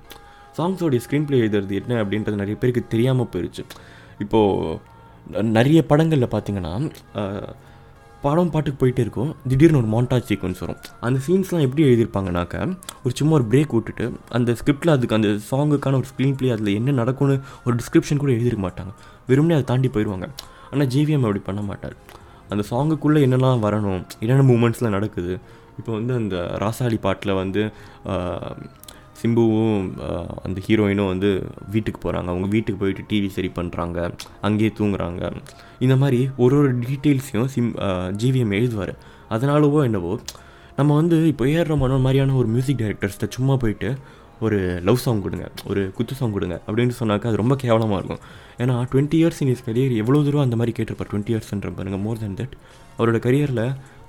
சாங்ஸோடைய 0.57 1.01
ஸ்க்ரீன் 1.05 1.25
ப்ளே 1.27 1.39
எழுதுறது 1.43 1.75
என்ன 1.81 1.99
அப்படின்றது 2.03 2.41
நிறைய 2.43 2.55
பேருக்கு 2.61 2.91
தெரியாமல் 2.93 3.29
போயிடுச்சு 3.33 3.63
இப்போது 4.25 5.43
நிறைய 5.57 5.79
படங்களில் 5.91 6.33
பார்த்தீங்கன்னா 6.33 6.73
படம் 8.23 8.51
பாட்டுக்கு 8.53 8.79
போயிட்டே 8.81 9.01
இருக்கும். 9.03 9.29
திடீர்னு 9.49 9.79
ஒரு 9.79 9.89
மாண்டாஜ் 9.93 10.27
சீக்வன்ஸ் 10.29 10.59
வரும். 10.63 10.79
அந்த 11.05 11.17
சீன்ஸ்லாம் 11.27 11.63
எப்படி 11.67 11.83
எழுதியிருப்பாங்கனாக்கா 11.87 12.59
ஒரு 13.03 13.13
சும்மா 13.19 13.33
ஒரு 13.37 13.45
பிரேக் 13.51 13.73
விட்டுட்டு 13.77 14.05
அந்த 14.37 14.55
ஸ்கிரிப்டில் 14.59 14.93
அதுக்கு 14.95 15.17
அந்த 15.17 15.29
சாங்குக்கான 15.51 15.97
ஒரு 16.01 16.09
ஸ்க்ரீன் 16.11 16.35
ப்ளே 16.39 16.49
அதில் 16.55 16.71
என்ன 16.79 16.95
நடக்கும்னு 17.01 17.37
ஒரு 17.65 17.73
டிஸ்கிரிப்ஷன் 17.79 18.21
கூட 18.23 18.31
எழுதிருக்க 18.37 18.63
மாட்டாங்க. 18.67 18.91
வெறுமனே 19.29 19.55
அதை 19.57 19.65
தாண்டி 19.71 19.89
போயிடுவாங்க 19.95 20.27
ஆனால் 20.71 20.89
ஜிவிஎம் 20.95 21.25
அப்படி 21.27 21.41
பண்ண 21.47 21.63
மாட்டார். 21.69 21.95
அந்த 22.53 22.63
சாங்குக்குள்ளே 22.71 23.19
என்னெல்லாம் 23.27 23.63
வரணும் 23.65 24.03
என்னென்ன 24.23 24.45
மூமெண்ட்ஸ்லாம் 24.51 24.95
நடக்குது 24.97 25.33
இப்போ 25.79 25.91
வந்து 25.97 26.13
அந்த 26.21 26.35
ராசாளி 26.63 26.97
பாட்டில் 27.05 27.33
வந்து 27.41 27.61
சிம்புவும் 29.21 29.81
அந்த 30.45 30.57
ஹீரோயினும் 30.67 31.11
வந்து 31.13 31.29
வீட்டுக்கு 31.73 31.99
போகிறாங்க 32.05 32.29
அவங்க 32.33 32.47
வீட்டுக்கு 32.55 32.81
போயிட்டு 32.83 33.03
டிவி 33.11 33.29
சரி 33.37 33.51
பண்ணுறாங்க 33.59 33.97
அங்கேயே 34.47 34.71
தூங்குறாங்க. 34.79 35.31
இந்த 35.85 35.95
மாதிரி 36.03 36.21
ஒரு 36.43 36.55
ஒரு 36.61 36.71
டீட்டெயில்ஸையும் 36.87 37.51
சிம் 37.55 37.73
ஜிவிஎம் 38.21 38.55
எழுதுவார். 38.59 38.93
அதனாலவோ 39.35 39.81
என்னவோ 39.89 40.13
நம்ம 40.79 40.91
வந்து 41.01 41.17
இப்போ 41.33 41.45
ஏஆர் 41.53 41.71
மனோ 41.83 41.99
மாதிரியான 42.07 42.35
ஒரு 42.41 42.49
மியூசிக் 42.55 42.81
டைரக்டர்ஸ்கிட்ட 42.81 43.35
சும்மா 43.37 43.55
போயிட்டு 43.63 43.89
ஒரு 44.45 44.59
லவ் 44.87 45.01
சாங் 45.03 45.23
கொடுங்க 45.23 45.47
ஒரு 45.69 45.81
குத்து 45.97 46.13
சாங் 46.19 46.35
கொடுங்க 46.35 46.55
அப்படின்னு 46.67 46.93
சொன்னாக்கா 46.99 47.27
அது 47.31 47.41
ரொம்ப 47.41 47.55
கேவலமாக 47.63 47.99
இருக்கும். 47.99 48.21
ஏன்னா 48.61 48.75
twenty 48.91 49.17
years 49.19 49.41
in 49.43 49.51
is 49.53 49.65
career 49.67 49.93
எவ்வளோ 50.01 50.21
தூரம் 50.27 50.45
அந்த 50.45 50.57
மாதிரி 50.59 50.73
கேட்டிருப்பார் 50.77 51.09
டுவெண்ட்டி 51.11 51.33
இயர்ஸ்ன்ற 51.33 51.71
பாருங்க 51.79 51.97
மோர் 52.05 52.21
தென் 52.23 52.37
தட் 52.39 52.55
அவரோட 52.97 53.19
கரியரில் 53.25 53.63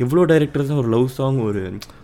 எவ்வளோ 0.05 0.25
டைரக்டர்ஸ் 0.33 0.73
ஒரு 0.83 0.89
லவ் 0.95 1.09
சாங் 1.19 1.41
ஒரு 1.49 1.63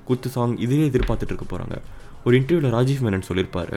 குத்து 0.08 0.28
சாங் 0.36 0.54
இதே 0.66 0.82
எதிர்பார்த்துட்டு 0.90 1.32
இருக்க 1.34 1.46
போகிறாங்க 1.54 1.78
ஒரு 2.24 2.34
இன்டர்வியூவில் 2.40 2.74
ராஜீவ் 2.76 3.04
மேனன் 3.06 3.28
சொல்லியிருப்பார். 3.28 3.74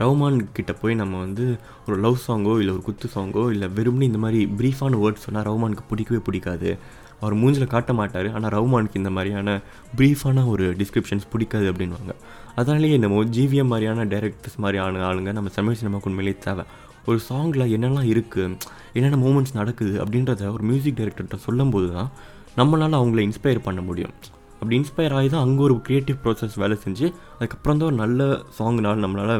ரவுமான் 0.00 0.36
கிட்ட 0.56 0.72
போய் 0.80 1.00
நம்ம 1.00 1.14
வந்து 1.24 1.44
ஒரு 1.86 1.96
லவ் 2.04 2.18
சாங்கோ 2.26 2.52
இல்லை 2.60 2.72
ஒரு 2.76 2.82
குத்து 2.86 3.08
சாங்கோ 3.14 3.42
இல்லை 3.54 3.66
வெறும்னு 3.78 4.08
இந்த 4.10 4.20
மாதிரி 4.24 4.40
ப்ரீஃபான 4.58 4.98
வேர்ட்ஸ் 5.02 5.24
சொன்னால் 5.26 5.46
ரவுமானுக்கு 5.48 5.84
பிடிக்கவே 5.90 6.20
பிடிக்காது. 6.28 6.70
அவர் 7.22 7.34
மூஞ்சில் 7.40 7.72
காட்ட 7.74 7.92
மாட்டார். 7.98 8.28
ஆனால் 8.36 8.52
ரவுமானுக்கு 8.56 9.00
இந்த 9.00 9.10
மாதிரியான 9.16 9.50
ப்ரீஃபான 9.98 10.46
ஒரு 10.52 10.64
டிஸ்கிரிப்ஷன்ஸ் 10.80 11.26
பிடிக்காது 11.32 11.66
அப்படின்வாங்க 11.72 12.14
அதனாலேயே 12.60 12.96
இந்த 13.00 13.08
ஜிவிஎம் 13.36 13.70
மாதிரியான 13.72 14.06
டைரக்டர்ஸ் 14.14 14.58
மாதிரியான 14.64 15.04
ஆளுங்க 15.10 15.32
நம்ம 15.38 15.52
தமிழ் 15.58 15.78
சினிமாவுக்கு 15.80 16.10
உண்மையிலே 16.12 16.34
தேவை. 16.46 16.64
ஒரு 17.10 17.18
சாங்கில் 17.28 17.70
என்னெல்லாம் 17.76 18.08
இருக்குது 18.12 18.56
என்னென்ன 18.96 19.20
மூமெண்ட்ஸ் 19.26 19.56
நடக்குது 19.60 19.94
அப்படின்றத 20.02 20.50
ஒரு 20.56 20.64
மியூசிக் 20.70 20.98
டைரக்டர்கிட்ட 21.00 21.38
சொல்லும்போது 21.46 21.88
தான் 21.96 22.10
நம்மளால் 22.60 23.00
அவங்கள 23.00 23.20
இன்ஸ்பயர் 23.28 23.66
பண்ண 23.68 23.80
முடியும். 23.88 24.14
அப்படி 24.62 24.76
இன்ஸ்பயர் 24.80 25.14
ஆகி 25.18 25.28
தான் 25.34 25.44
அங்கே 25.44 25.62
ஒரு 25.66 25.74
க்ரியேட்டிவ் 25.86 26.18
ப்ராசஸ் 26.24 26.52
வேலை 26.62 26.76
செஞ்சு 26.82 27.06
அதுக்கப்புறம் 27.36 27.78
தான் 27.80 27.88
ஒரு 27.90 27.96
நல்ல 28.02 28.26
சாங்னால் 28.58 29.00
நம்மளால் 29.04 29.32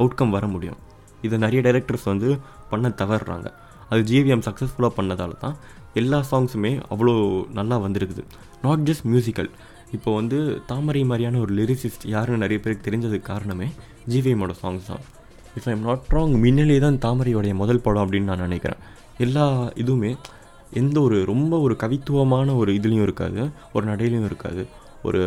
அவுட்கம் 0.00 0.32
வர 0.36 0.44
முடியும். 0.54 0.78
இதை 1.26 1.36
நிறைய 1.44 1.60
டைரக்டர்ஸ் 1.66 2.06
வந்து 2.12 2.28
பண்ண 2.70 2.88
தவறுறாங்க. 3.02 3.48
அது 3.90 4.00
ஜிவிஎம் 4.10 4.42
சக்ஸஸ்ஃபுல்லாக 4.46 4.92
பண்ணதால 4.98 5.36
தான் 5.44 5.56
எல்லா 6.00 6.18
சாங்ஸுமே 6.30 6.72
அவ்வளோ 6.92 7.14
நல்லா 7.58 7.76
வந்திருக்குது. 7.84 8.22
நாட் 8.64 8.84
ஜஸ்ட் 8.88 9.06
மியூசிக்கல் 9.12 9.50
இப்போ 9.96 10.10
வந்து 10.20 10.38
தாமரை 10.70 11.02
மாதிரியான 11.10 11.40
ஒரு 11.44 11.52
லிரிசிஸ்ட் 11.58 12.04
யாருன்னு 12.14 12.42
நிறைய 12.44 12.60
பேருக்கு 12.64 12.86
தெரிஞ்சதுக்கு 12.88 13.30
காரணமே 13.32 13.68
ஜிவிஎம்மோட 14.12 14.54
சாங்ஸ் 14.62 14.88
தான். 14.92 15.04
If 15.58 15.68
I'm 15.72 15.84
not 15.88 16.14
wrong 16.16 16.34
Minnale 16.44 16.78
தான் 16.86 16.98
தாமரையோடைய 17.06 17.54
முதல் 17.62 17.84
படம் 17.86 18.04
அப்படின்னு 18.04 18.30
நான் 18.32 18.44
நினைக்கிறேன். 18.48 18.80
எல்லா 19.26 19.44
இதுவுமே 19.82 20.12
எந்த 20.74 20.96
ஒரு 21.00 21.18
ரொம்ப 21.32 21.60
ஒரு 21.66 21.74
கவித்துவமான 21.82 22.56
ஒரு 22.56 22.70
இதுலேயும் 22.72 23.06
இருக்காது 23.08 23.42
ஒரு 23.74 23.84
நடையிலையும் 23.90 24.28
இருக்காது. 24.30 24.62
ஒரு 25.02 25.20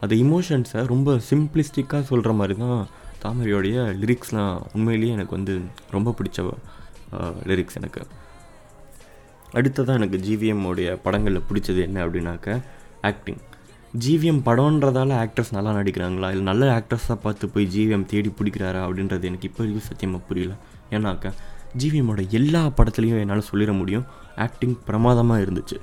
அந்த 0.00 0.14
இமோஷன்ஸை 0.14 0.80
ரொம்ப 0.92 1.12
சிம்பிளிஸ்டிக்காக 1.30 2.02
சொல்கிற 2.10 2.32
மாதிரி 2.32 2.54
தான் 2.58 2.80
தாமரையோடைய 3.22 3.76
லிரிக்ஸ்லாம் 4.02 4.60
உண்மையிலேயே 4.74 5.12
எனக்கு 5.12 5.36
வந்து 5.38 5.54
ரொம்ப 5.90 6.14
பிடிச்ச 6.18 6.38
லிரிக்ஸ் 7.50 7.78
எனக்கு. 7.80 8.02
அடுத்ததான் 9.58 9.98
எனக்கு 10.00 10.18
ஜிவிஎம்மோடைய 10.28 10.98
படங்களில் 11.02 11.48
பிடிச்சது 11.48 11.80
என்ன 11.88 12.06
அப்படின்னாக்க 12.06 12.56
ஆக்டிங் 13.10 13.42
ஜிவிஎம் 14.04 14.40
படம்ன்றதால 14.48 15.10
ஆக்டர்ஸ் 15.24 15.54
நல்லா 15.56 15.72
நடிக்கிறாங்களா? 15.72 16.28
இல்லை 16.28 16.44
நல்ல 16.50 16.64
ஆக்டர்ஸாக 16.78 17.16
பார்த்து 17.24 17.48
போய் 17.48 17.68
ஜிவிஎம் 17.74 18.06
தேடி 18.12 18.30
பிடிக்கிறாரா 18.38 18.80
அப்படின்றது 18.86 19.24
எனக்கு 19.30 19.48
இப்போ 19.48 19.62
வரைக்கும் 19.62 19.88
சத்தியமாக 19.88 20.24
புரியல. 20.28 20.54
ஏன்னாக்கா 20.90 21.30
ஜிவிஎம்மோட 21.80 22.22
எல்லா 22.38 22.62
படத்துலையும் 22.78 23.20
என்னால் 23.22 23.48
சொல்லிட 23.50 23.72
முடியும். 23.80 24.04
ஆக்டிங் 24.44 24.76
பிரமாதமாக 24.88 25.44
இருந்துச்சு. 25.44 25.76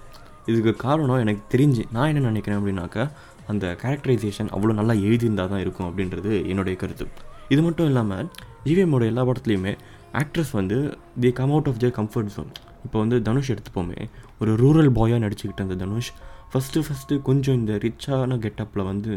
இதுக்கு 0.50 0.72
காரணம் 0.86 1.22
எனக்கு 1.24 1.44
தெரிஞ்சு 1.54 1.84
நான் 1.96 2.10
என்ன 2.12 2.28
நினைக்கிறேன் 2.28 2.60
அப்படின்னாக்கா 2.60 3.04
அந்த 3.52 3.66
கேரக்டரைசேஷன் 3.82 4.50
அவ்வளோ 4.56 4.74
நல்லா 4.80 4.94
எழுதியிருந்தால் 5.08 5.52
தான் 5.54 5.64
இருக்கும் 5.64 5.88
அப்படின்றது 5.90 6.32
என்னுடைய 6.52 6.76
கருத்து. 6.82 7.06
இது 7.54 7.62
மட்டும் 7.62 7.88
இல்லாமல் 7.92 8.28
ஜிவிஎம்மோட 8.66 9.06
எல்லா 9.12 9.24
படத்துலையுமே 9.30 9.74
ஆக்ட்ரஸ் 10.20 10.54
வந்து 10.60 10.78
the 11.24 11.32
come 11.40 11.52
out 11.56 11.70
of 11.72 11.80
the 11.84 11.90
comfort 12.00 12.32
zone 12.36 12.52
இப்போ 12.86 12.98
வந்து 13.00 13.18
தனுஷ் 13.28 13.52
எடுத்துப்போமே. 13.54 14.00
ஒரு 14.42 14.52
ரூரல் 14.62 14.92
பாயாக 14.98 15.20
நடிச்சுக்கிட்டு 15.26 15.66
அந்த 15.66 15.76
தனுஷ். 15.84 16.12
ஃபஸ்ட்டு 16.52 16.84
ஃபஸ்ட்டு 16.86 17.22
கொஞ்சம் 17.28 17.58
இந்த 17.60 17.74
ரிச்சான 17.84 18.38
கெட்டப்பில் 18.46 18.88
வந்து 18.92 19.12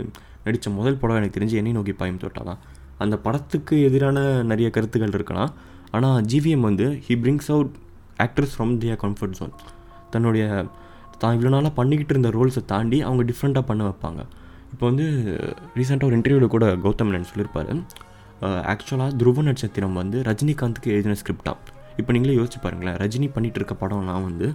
நடித்த 0.44 0.70
முதல் 0.70 0.98
படம் 1.02 1.18
எனக்கு 1.20 1.36
தெரிஞ்சு 1.38 1.56
என்னை 1.60 1.72
நோக்கி 1.76 1.94
பாயும் 2.00 2.20
தொட்டால் 2.24 2.48
தான். 2.50 2.60
அந்த 3.02 3.16
படத்துக்கு 3.26 3.76
எதிரான 3.88 4.18
நிறைய 4.50 4.68
கருத்துக்கள் 4.76 5.16
இருக்கலாம். 5.18 5.52
ஆனால் 5.96 6.18
ஜிவிஎம் 6.32 6.66
வந்து 6.68 6.86
he 7.06 7.14
brings 7.24 7.50
out 7.54 7.74
actors 8.24 8.54
from 8.54 8.72
their 8.82 9.00
comfort 9.04 9.36
zone 9.38 9.54
தன்னுடைய 10.14 10.46
தான் 11.22 11.34
இவ்வளோ 11.36 11.50
நாளாக 11.54 11.72
பண்ணிக்கிட்டு 11.78 12.12
இருந்த 12.14 12.30
ரோல்ஸை 12.36 12.62
தாண்டி 12.72 12.98
அவங்க 13.08 13.22
டிஃப்ரெண்ட்டாக 13.30 13.64
பண்ண 13.70 13.82
வைப்பாங்க. 13.88 14.20
இப்போ 14.72 14.84
வந்து 14.90 15.04
ரீசெண்டாக 15.78 16.08
ஒரு 16.10 16.16
இன்டர்வியூவில் 16.18 16.52
கூட 16.54 16.66
கௌதம் 16.84 17.08
மேனன் 17.08 17.28
சொல்லியிருப்பாரு 17.30 17.74
ஆக்சுவலாக 18.72 19.10
துருவ 19.20 19.42
நட்சத்திரம் 19.48 19.98
வந்து 20.00 20.18
ரஜினிகாந்துக்கு 20.28 20.88
எழுதின 20.94 21.16
ஸ்கிரிப்டாக 21.20 21.72
இப்போ 22.00 22.10
நீங்களே 22.14 22.34
யோசிச்சு 22.38 22.60
பாருங்களேன் 22.64 22.96
ரஜினி 23.02 23.26
பண்ணிகிட்டு 23.34 23.60
இருக்க 23.60 23.74
படம்லாம் 23.82 24.24
வந்து 24.28 24.46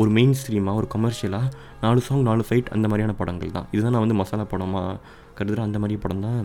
ஒரு 0.00 0.10
மெயின் 0.18 0.34
ஸ்ட்ரீமாக 0.40 0.80
ஒரு 0.80 0.88
கமர்ஷியலாக 0.94 1.48
நாலு 1.82 2.00
சாங் 2.06 2.24
நாலு 2.28 2.42
ஃபைட் 2.48 2.70
அந்த 2.76 2.86
மாதிரியான 2.90 3.14
படங்கள் 3.20 3.54
தான். 3.56 3.66
இதுதான் 3.74 3.94
நான் 3.94 4.04
வந்து 4.04 4.18
மசாலா 4.20 4.44
படமாக 4.52 4.94
கருதுகிற 5.38 5.62
அந்த 5.68 5.78
மாதிரி 5.82 5.96
படம் 6.04 6.24
தான் 6.26 6.38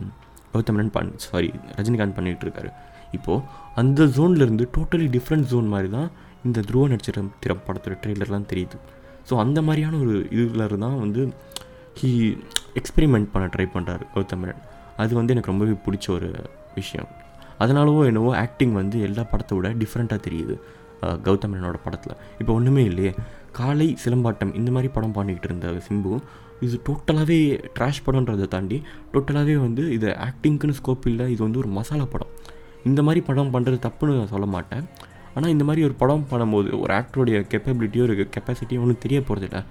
கௌதம் 0.53 0.75
மேனன் 0.77 0.93
பண் 0.97 1.11
சாரி 1.25 1.49
ரஜினிகாந்த் 1.77 2.17
பண்ணிகிட்டு 2.17 2.45
இருக்காரு. 2.47 2.71
இப்போது 3.11 3.43
அந்த 3.75 4.03
ஜோன்லேருந்து 4.15 4.65
டோட்டலி 4.75 5.07
டிஃப்ரெண்ட் 5.09 5.45
ஜோன் 5.45 5.67
மாதிரி 5.67 5.89
தான் 5.89 6.09
இந்த 6.43 6.59
துருவ 6.61 6.87
நட்சத்திரம் 6.87 7.31
திறம் 7.39 7.63
படத்தோட 7.67 7.95
ட்ரெய்லர்லாம் 8.01 8.49
தெரியுது. 8.51 8.77
ஸோ 9.29 9.35
அந்த 9.39 9.61
மாதிரியான 9.61 9.97
ஒரு 9.99 10.13
இதில் 10.35 10.79
தான் 10.79 10.99
வந்து 10.99 11.21
ஹீ 11.97 12.09
எக்ஸ்பெரிமெண்ட் 12.75 13.31
பண்ண 13.31 13.45
ட்ரை 13.47 13.67
பண்ணுறாரு 13.69 14.05
கௌதம் 14.13 14.45
அது 14.97 15.13
வந்து 15.15 15.33
எனக்கு 15.33 15.51
ரொம்பவே 15.51 15.75
பிடிச்ச 15.85 16.07
ஒரு 16.09 16.29
விஷயம். 16.75 17.09
அதனாலவோ 17.59 18.05
என்னவோ 18.05 18.35
ஆக்டிங் 18.37 18.73
வந்து 18.73 18.99
எல்லா 19.01 19.23
படத்தை 19.23 19.57
விட 19.57 19.69
டிஃப்ரெண்ட்டாக 19.79 20.21
தெரியுது 20.21 20.55
அஹ், 21.03 21.19
படத்தில். 21.83 22.15
இப்போ 22.39 22.53
ஒன்றுமே 22.53 22.83
இல்லையே. 22.83 23.11
காலை 23.51 23.95
சிலம்பாட்டம் 24.03 24.53
இந்த 24.55 24.71
மாதிரி 24.71 24.89
படம் 24.93 25.13
பண்ணிக்கிட்டு 25.13 25.49
இருந்த 25.49 25.67
சிம்பு 25.85 26.11
இது 26.61 26.77
டோட்டலாகவே 26.87 27.37
ட்ராஷ் 27.75 28.03
படன்றதை 28.05 28.47
தாண்டி 28.47 28.77
டோட்டலாகவே 29.13 29.55
வந்து 29.57 29.83
இது 29.91 30.07
ஆக்டிங்க்குன்னு 30.25 30.77
ஸ்கோப் 30.79 31.07
இல்லை 31.07 31.31
இது 31.31 31.41
வந்து 31.43 31.59
ஒரு 31.59 31.67
மசாலா 31.69 32.05
படம். 32.05 32.31
இந்த 32.85 33.01
மாதிரி 33.03 33.21
படம் 33.25 33.53
பண்ணுறது 33.53 33.77
தப்புன்னு 33.85 34.17
நான் 34.19 34.33
சொல்ல 34.33 34.45
மாட்டேன். 34.45 34.83
ஆனால் 35.35 35.49
இந்த 35.49 35.63
மாதிரி 35.63 35.83
ஒரு 35.87 35.93
படம் 35.93 36.25
பண்ணும்போது 36.31 36.69
ஒரு 36.81 36.93
ஆக்டருடைய 36.93 37.39
கெப்பபிலிட்டியோ 37.53 38.01
ஒரு 38.01 38.29
கெப்பாசிட்டியோ 38.35 38.79
ஒன்றும் 38.83 39.03
தெரிய 39.05 39.19
போகிறதில்ல 39.19 39.63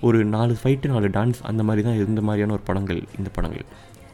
ஒரு 0.00 0.24
நாலு 0.24 0.56
ஃபைட்டு 0.62 0.86
நாலு 0.86 1.08
டான்ஸ் 1.08 1.38
அந்த 1.42 1.62
மாதிரி 1.62 1.84
தான் 1.86 1.94
இருந்த 1.94 2.20
மாதிரியான 2.20 2.52
ஒரு 2.52 2.64
படங்கள் 2.64 3.02
இந்த 3.18 3.30
படங்கள். 3.32 3.64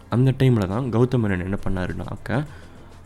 அந்த 0.08 0.34
டைமில் 0.38 0.72
தான் 0.74 0.86
கௌதம் 0.92 1.22
மேனன் 1.24 1.44
என்ன 1.46 1.58
பண்ணாருனாக்க 1.68 2.44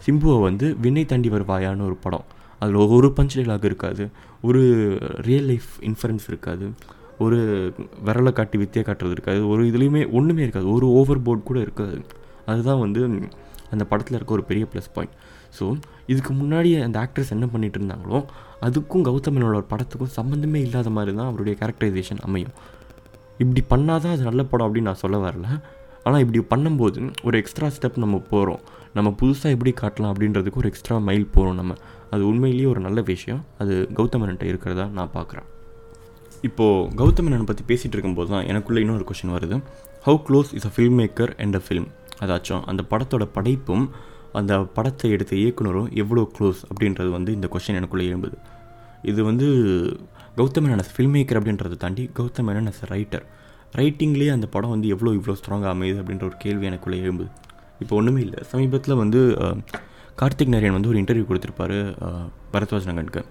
சிம்புவை 0.06 0.42
வந்து 0.42 0.76
விண்ணை 0.82 1.04
தாண்டி 1.04 1.28
வருவாயான்னு 1.28 1.80
ஒரு 1.80 1.96
படம். 2.04 2.24
அதில் 2.58 2.74
ஒரு 2.74 3.12
பஞ்ச் 3.16 3.36
டைலாக் 3.38 3.64
இருக்காது. 3.64 4.08
ஒரு 4.42 4.62
ரியல் 5.00 5.44
லைஃப் 5.44 5.70
இன்ஃபரன்ஸ் 5.80 6.26
இருக்காது. 6.28 6.72
ஒரு 7.18 7.38
விரலை 8.06 8.32
காட்டி 8.32 8.58
வித்தியை 8.58 8.84
காட்டுறது 8.88 9.10
இருக்காது. 9.10 9.48
ஒரு 9.48 9.64
இதுலேயுமே 9.64 10.10
ஒன்றுமே 10.10 10.42
இருக்காது. 10.42 10.72
ஒரு 10.72 10.86
ஓவர் 10.86 11.22
போர்ட் 11.22 11.42
கூட 11.42 11.60
இருக்காது. 11.60 11.98
அதுதான் 12.46 12.78
வந்து 12.78 13.02
அந்த 13.74 13.84
படத்தில் 13.90 14.16
இருக்க 14.18 14.32
ஒரு 14.38 14.44
பெரிய 14.50 14.64
ப்ளஸ் 14.72 14.90
பாயிண்ட் 14.96 15.14
ஸோ 15.58 15.64
இதுக்கு 16.12 16.32
முன்னாடி 16.40 16.70
அந்த 16.86 16.98
ஆக்ட்ரஸ் 17.04 17.32
என்ன 17.36 17.46
பண்ணிட்டு 17.52 17.78
இருந்தாங்களோ 17.80 18.18
அதுக்கும் 18.66 19.04
கௌதமனோட 19.08 19.58
படத்துக்கும் 19.72 20.12
சம்மந்தமே 20.18 20.60
இல்லாத 20.66 20.90
மாதிரி 20.96 21.12
தான் 21.18 21.28
அவருடைய 21.30 21.54
கேரக்டரைசேஷன் 21.60 22.20
அமையும். 22.26 22.54
இப்படி 23.42 23.62
பண்ணால் 23.72 24.02
தான் 24.04 24.14
அது 24.16 24.22
நல்ல 24.28 24.42
படம் 24.50 24.66
அப்படின்னு 24.66 24.90
நான் 24.90 25.02
சொல்ல 25.02 25.16
வரல. 25.24 25.48
ஆனால் 26.06 26.22
இப்படி 26.24 26.40
பண்ணும்போது 26.52 27.00
ஒரு 27.26 27.36
எக்ஸ்ட்ரா 27.42 27.68
ஸ்டெப் 27.76 27.98
நம்ம 28.04 28.20
போகிறோம் 28.32 28.62
நம்ம 28.96 29.08
புதுசாக 29.20 29.54
எப்படி 29.56 29.72
காட்டலாம் 29.80 30.12
அப்படின்றதுக்கு 30.12 30.60
ஒரு 30.62 30.68
எக்ஸ்ட்ரா 30.72 30.96
மைல் 31.08 31.26
போகிறோம் 31.34 31.58
நம்ம. 31.60 31.74
அது 32.14 32.22
உண்மையிலேயே 32.30 32.68
ஒரு 32.72 32.80
நல்ல 32.86 33.00
விஷயம். 33.12 33.42
அது 33.62 33.74
கௌதமன்கிட்ட 33.98 34.46
இருக்கிறதா 34.52 34.86
நான் 34.98 35.12
பார்க்குறேன் 35.16 35.48
இப்போது 36.48 36.88
கௌதமனன் 37.00 37.48
பற்றி 37.50 37.64
பேசிகிட்டு 37.70 37.96
இருக்கும்போது 37.96 38.30
தான் 38.34 38.46
எனக்குள்ளே 38.52 38.82
இன்னொரு 38.84 39.06
கொஷின் 39.10 39.34
வருது. 39.36 39.58
How 40.06 40.18
close 40.28 40.50
is 40.58 40.66
a 40.70 40.72
film 40.76 40.98
maker 41.02 41.32
and 41.44 41.58
a 41.60 41.62
film 41.66 41.88
அதாச்சும் 42.24 42.62
அந்த 42.70 42.82
படத்தோட 42.92 43.24
படைப்பும் 43.36 43.86
அந்த 44.40 44.54
படத்தை 44.76 45.08
எடுத்த 45.16 45.32
இயக்குனரும் 45.42 45.88
எவ்வளோ 46.02 46.22
க்ளோஸ் 46.36 46.60
அப்படின்றது 46.70 47.10
வந்து 47.16 47.30
இந்த 47.36 47.46
கொஷின் 47.54 47.78
எனக்குள்ளே 47.80 48.06
எழும்புது. 48.10 48.36
இது 49.10 49.20
வந்து 49.30 49.46
கௌதம் 50.38 50.64
மேனன் 50.64 50.92
ஃபில்ம் 50.94 51.14
மேக்கர் 51.16 51.38
அப்படின்றத 51.40 51.78
தாண்டி 51.84 52.04
கௌதம் 52.18 52.46
மேனன் 52.48 52.70
அஸ் 52.72 52.82
ரைட்டர் 52.92 53.24
ரைட்டிங்லேயே 53.78 54.32
அந்த 54.36 54.46
படம் 54.54 54.72
வந்து 54.74 54.88
எவ்வளோ 54.94 55.10
இவ்வளோ 55.18 55.34
ஸ்ட்ராங்காக 55.40 55.72
அமையுது 55.76 56.00
அப்படின்ற 56.02 56.24
ஒரு 56.30 56.36
கேள்வி 56.44 56.68
எனக்குள்ளே 56.70 56.98
எழும்புது. 57.04 57.30
இப்போ 57.82 57.94
ஒன்றுமே 58.00 58.20
இல்லை. 58.26 58.40
சமீபத்தில் 58.52 59.00
வந்து 59.02 59.20
கார்த்திக் 60.20 60.52
நரேன் 60.54 60.76
வந்து 60.76 60.90
ஒரு 60.92 60.98
இன்டர்வியூ 61.02 61.24
கொடுத்துருப்பாரு 61.30 61.78
பரத்வாஜனகனுக்கு. 62.54 63.22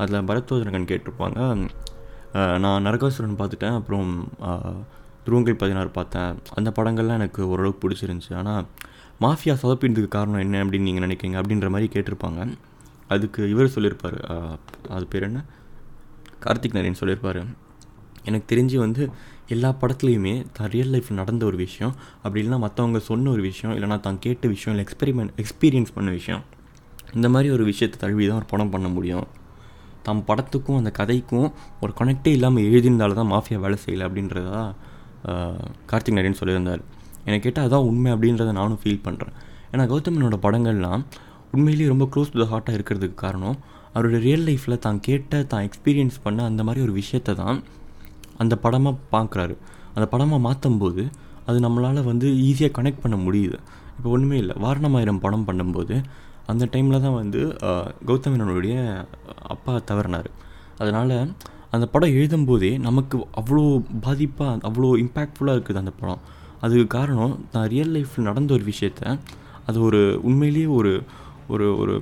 அதில் 0.00 0.26
பரத்வாஜனகன் 0.30 0.88
கேட்டிருப்பாங்க 0.90 1.38
நான் 2.64 2.84
நரகாசுரன் 2.86 3.38
பார்த்துட்டேன் 3.40 3.76
அப்புறம் 3.80 4.10
துருவங்கள் 5.26 5.60
பதினாறு 5.62 5.90
பார்த்தேன். 5.98 6.34
அந்த 6.54 6.70
படங்கள்லாம் 6.78 7.18
எனக்கு 7.20 7.42
ஓரளவுக்கு 7.52 7.82
பிடிச்சிருந்துச்சி. 7.84 8.32
ஆனால் 8.40 8.64
மாஃபியா 9.24 9.54
சொதப்பினதுக்கு 9.62 10.10
காரணம் 10.16 10.42
என்ன 10.46 10.64
அப்படின்னு 10.64 10.88
நீங்கள் 10.88 11.06
நினைக்கிறீங்க? 11.06 11.36
அப்படின்ற 11.42 11.68
மாதிரி 11.74 11.88
கேட்டிருப்பாங்க. 11.94 12.40
அதுக்கு 13.14 13.40
இவர் 13.50 13.74
சொல்லியிருப்பார். 13.76 14.18
அது 14.96 15.06
பேர் 15.12 15.28
என்ன? 15.30 15.40
கார்த்திக் 16.44 16.76
நரேன் 16.78 17.00
சொல்லியிருப்பார். 17.00 17.40
எனக்கு 18.28 18.46
தெரிஞ்சு 18.52 18.76
வந்து 18.84 19.02
எல்லா 19.54 19.68
படத்துலையுமே 19.80 20.32
தான் 20.56 20.70
ரியல் 20.74 20.92
லைஃப்பில் 20.94 21.18
நடந்த 21.20 21.42
ஒரு 21.50 21.56
விஷயம். 21.56 21.92
அப்படி 22.22 22.40
இல்லைனா 22.42 22.58
மற்றவங்க 22.64 23.00
சொன்ன 23.08 23.30
ஒரு 23.30 23.42
விஷயம் 23.42 23.74
இல்லைனா 23.76 23.96
தான் 24.06 24.18
கேட்ட 24.24 24.48
விஷயம் 24.54 24.72
இல்லை 24.74 24.84
எக்ஸ்பெரிமெண்ட் 24.86 25.32
எக்ஸ்பீரியன்ஸ் 25.42 25.94
பண்ண 25.96 26.10
விஷயம். 26.10 26.42
இந்த 27.14 27.28
மாதிரி 27.34 27.48
ஒரு 27.56 27.64
விஷயத்தை 27.70 27.98
தழுவி 28.04 28.24
தான் 28.26 28.36
ஒரு 28.36 28.48
படம் 28.52 28.72
பண்ண 28.74 28.88
முடியும். 28.88 29.26
தம் 30.06 30.24
படத்துக்கும் 30.28 30.78
அந்த 30.80 30.90
கதைக்கும் 30.98 31.48
ஒரு 31.80 31.92
கனெக்டே 32.00 32.32
இல்லாமல் 32.38 32.66
எழுதியிருந்தால 32.70 33.16
தான் 33.20 33.30
மாஃபியா 33.32 33.58
வேலை 33.64 33.78
செய்யலை 33.84 34.04
அப்படின்றதா 34.08 34.64
கார்த்திக் 35.86 36.16
நரேன் 36.16 36.38
சொல்லியிருந்தார். 36.40 36.82
என்னை 37.24 37.38
கேட்டால் 37.40 37.66
அதான் 37.68 37.86
உண்மை 37.88 38.10
அப்படின்றத 38.12 38.52
நானும் 38.52 38.80
ஃபீல் 38.82 39.04
பண்ணுறேன் 39.04 39.34
ஏன்னா 39.70 39.84
கௌதமனோட 39.90 40.36
படங்கள்லாம் 40.42 41.02
உண்மையிலேயே 41.52 41.88
ரொம்ப 41.88 42.04
க்ளோஸ் 42.12 42.32
டு 42.32 42.38
த 42.38 42.48
ஹார்ட்டாக 42.50 42.78
இருக்கிறதுக்கு 42.78 43.18
காரணம் 43.22 43.56
அவரோட 43.94 44.16
ரியல் 44.24 44.44
லைஃப்பில் 44.48 44.82
தான் 44.82 44.98
கேட்ட 45.00 45.42
தான் 45.44 45.64
எக்ஸ்பீரியன்ஸ் 45.66 46.16
பண்ண 46.22 46.40
அந்த 46.46 46.62
மாதிரி 46.62 46.80
ஒரு 46.82 46.94
விஷயத்தை 46.96 47.32
தான் 47.36 47.58
அந்த 48.38 48.54
படமாக 48.64 48.96
பார்க்குறாரு 49.12 49.54
அந்த 49.94 50.06
படமாக 50.08 50.40
மாற்றும்போது 50.46 51.02
அது 51.46 51.58
நம்மளால் 51.60 52.00
வந்து 52.04 52.28
ஈஸியாக 52.46 52.72
கனெக்ட் 52.76 53.02
பண்ண 53.02 53.16
முடியுது. 53.18 53.58
இப்போ 53.96 54.08
ஒன்றுமே 54.10 54.36
இல்லை. 54.38 54.54
வாரணமாயிரம் 54.62 55.20
படம் 55.20 55.46
பண்ணும்போது 55.48 55.94
அந்த 56.48 56.64
டைமில் 56.72 57.04
தான் 57.04 57.16
வந்து 57.16 57.40
ஆஹ், 57.68 57.90
அப்பா 59.46 59.72
தவறினார். 59.88 60.28
அதனால் 60.78 61.14
அந்த 61.76 61.86
படம் 61.94 62.16
எழுதும்போதே 62.20 62.72
நமக்கு 62.86 63.16
அவ்வளோ 63.40 63.64
பாதிப்பாக 64.06 64.56
அவ்வளோ 64.68 64.90
இம்பேக்ட்ஃபுல்லாக 65.04 65.56
இருக்குது 65.58 65.82
அந்த 65.82 65.92
படம். 66.00 66.20
அதுக்கு 66.64 66.86
காரணம் 66.96 67.34
நான் 67.54 67.68
ரியல் 67.74 67.92
லைஃப்பில் 67.94 68.28
நடந்த 68.28 68.50
ஒரு 68.56 68.64
விஷயத்த 68.72 69.18
அது 69.68 69.78
ஒரு 69.88 70.00
உண்மையிலேயே 70.28 70.68
ஒரு 70.78 70.92
ஒரு 71.54 71.66
ஒரு 71.82 71.94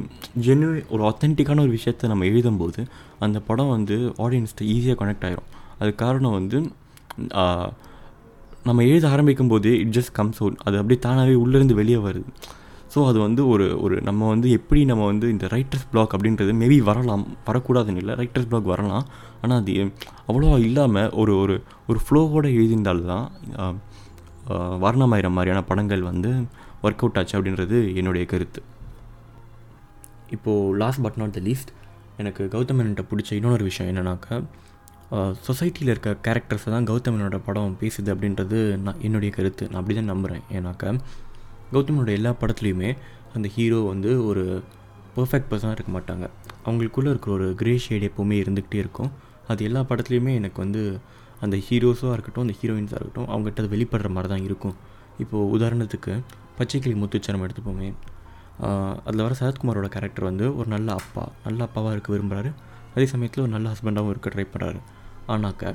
ஜென்யூன் 0.46 0.78
ஒரு 0.94 1.02
ஆத்தென்டிக்கான 1.08 1.62
ஒரு 1.66 1.72
விஷயத்த 1.78 2.10
நம்ம 2.12 2.26
எழுதும்போது 2.32 2.82
அந்த 3.26 3.38
படம் 3.48 3.72
வந்து 3.76 3.96
ஆடியன்ஸ்ட்டு 4.24 4.68
ஈஸியாக 4.74 4.96
கனெக்ட் 5.00 5.26
ஆகிரும் 5.28 5.48
அதுக்கு 5.78 5.98
காரணம் 6.04 6.36
வந்து 6.38 6.58
நம்ம 8.68 8.84
எழுத 8.90 9.06
ஆரம்பிக்கும் 9.14 9.52
போது 9.52 9.70
இட் 9.80 9.94
ஜஸ்ட் 9.96 10.14
கம்ஸ் 10.18 10.40
அவுட் 10.42 10.60
அது 10.66 10.76
அப்படியே 10.80 11.00
தானாகவே 11.06 11.34
உள்ளேருந்து 11.44 11.74
வெளியே 11.80 11.98
வருது. 12.06 12.30
ஸோ 12.94 13.00
அது 13.10 13.18
வந்து 13.18 13.42
ஒரு 13.52 13.66
ஒரு 13.84 13.96
நம்ம 14.08 14.28
வந்து 14.32 14.48
எப்படி 14.56 14.80
நம்ம 14.90 15.04
வந்து 15.10 15.26
இந்த 15.34 15.46
ரைட்டர்ஸ் 15.54 15.86
பிளாக் 15.92 16.14
அப்படின்றது 16.16 16.52
மேபி 16.60 16.76
வரலாம் 16.88 17.24
வரக்கூடாதுன்னு 17.46 18.00
இல்லை 18.02 18.14
ரைட்டர்ஸ் 18.20 18.48
பிளாக் 18.50 18.68
வரலாம். 18.72 19.06
ஆனால் 19.42 19.58
அது 19.60 19.72
அவ்வளோ 20.28 20.50
இல்லாமல் 20.66 21.10
ஒரு 21.22 21.32
ஒரு 21.42 21.54
ஒரு 21.88 22.00
ஃப்ளோவோடு 22.04 22.50
எழுதியிருந்தால்தான் 22.58 23.24
தான் 23.62 23.80
வர்ணமாயிரம் 24.84 25.36
மாதிரியான 25.38 25.62
படங்கள் 25.70 26.02
வந்து 26.10 26.30
ஒர்க் 26.84 27.02
அவுட் 27.02 27.18
ஆச்சு 27.20 27.36
அப்படின்றது 27.38 27.78
என்னுடைய 28.00 28.24
கருத்து. 28.32 28.60
இப்போது 30.36 30.76
last 30.82 31.02
but 31.06 31.18
not 31.20 31.34
the 31.38 31.42
least 31.48 31.72
எனக்கு 32.22 32.42
கௌதமன்கிட்ட 32.54 33.02
பிடிச்ச 33.10 33.30
இன்னொரு 33.38 33.64
விஷயம் 33.70 33.90
என்னென்னாக்கா 33.90 34.36
சொசைட்டியில் 35.46 35.92
இருக்க 35.92 36.10
கேரக்டர்ஸை 36.26 36.70
தான் 36.74 36.86
கௌதமனோட 36.90 37.38
படம் 37.46 37.76
பேசுது 37.80 38.08
அப்படின்றது 38.14 38.58
நான் 38.86 39.00
என்னுடைய 39.06 39.30
கருத்து. 39.36 39.64
நான் 39.70 39.80
அப்படி 39.80 39.96
தான் 39.98 40.10
நம்புகிறேன் 40.12 40.44
ஏன்னாக்கா 40.56 40.90
கௌதமனோட 41.74 42.10
எல்லா 42.18 42.32
படத்துலையுமே 42.42 42.90
அந்த 43.36 43.46
ஹீரோ 43.56 43.78
வந்து 43.92 44.10
ஒரு 44.30 44.44
பர்ஃபெக்ட் 45.16 45.50
பர்சனாக 45.50 45.76
இருக்க 45.76 45.90
மாட்டாங்க. 45.96 46.24
அவங்களுக்குள்ளே 46.66 47.10
இருக்கிற 47.12 47.32
ஒரு 47.38 47.46
கிரே 47.60 47.74
ஷேட் 47.84 48.06
எப்போவுமே 48.10 48.36
இருந்துக்கிட்டே 48.44 48.78
இருக்கும். 48.84 49.10
அது 49.52 49.60
எல்லா 49.68 49.80
படத்துலையுமே 49.90 50.32
எனக்கு 50.40 50.58
வந்து 50.64 50.82
அந்த 51.44 51.56
ஹீரோஸாக 51.66 52.12
இருக்கட்டும் 52.16 52.44
அந்த 52.46 52.54
ஹீரோயின்ஸாக 52.60 52.98
இருக்கட்டும் 53.00 53.28
அவங்ககிட்ட 53.32 53.62
அது 53.62 53.70
வெளிப்படுற 53.74 54.08
மாதிரி 54.16 54.28
தான் 54.32 54.44
இருக்கும். 54.48 54.76
இப்போது 55.22 55.50
உதாரணத்துக்கு 55.56 56.12
பச்சைக்கிளி 56.58 56.94
முத்துச்சரம் 57.02 57.44
எடுத்துப்போமே. 57.46 57.88
அதில் 59.08 59.24
வர 59.26 59.34
சரத்குமாரோட 59.40 59.88
கேரக்டர் 59.94 60.26
வந்து 60.30 60.46
ஒரு 60.58 60.68
நல்ல 60.74 60.88
அப்பா 61.00 61.24
நல்ல 61.46 61.60
அப்பாவாக 61.66 61.94
இருக்க 61.96 62.10
விரும்புகிறாரு 62.14 62.50
அதே 62.94 63.06
சமயத்தில் 63.12 63.44
ஒரு 63.44 63.52
நல்ல 63.54 63.66
ஹஸ்பண்டாகவும் 63.72 64.12
இருக்க 64.14 64.30
ட்ரை 64.34 64.46
பண்ணுறாரு 64.52 64.80
ஆனாக்க 65.34 65.72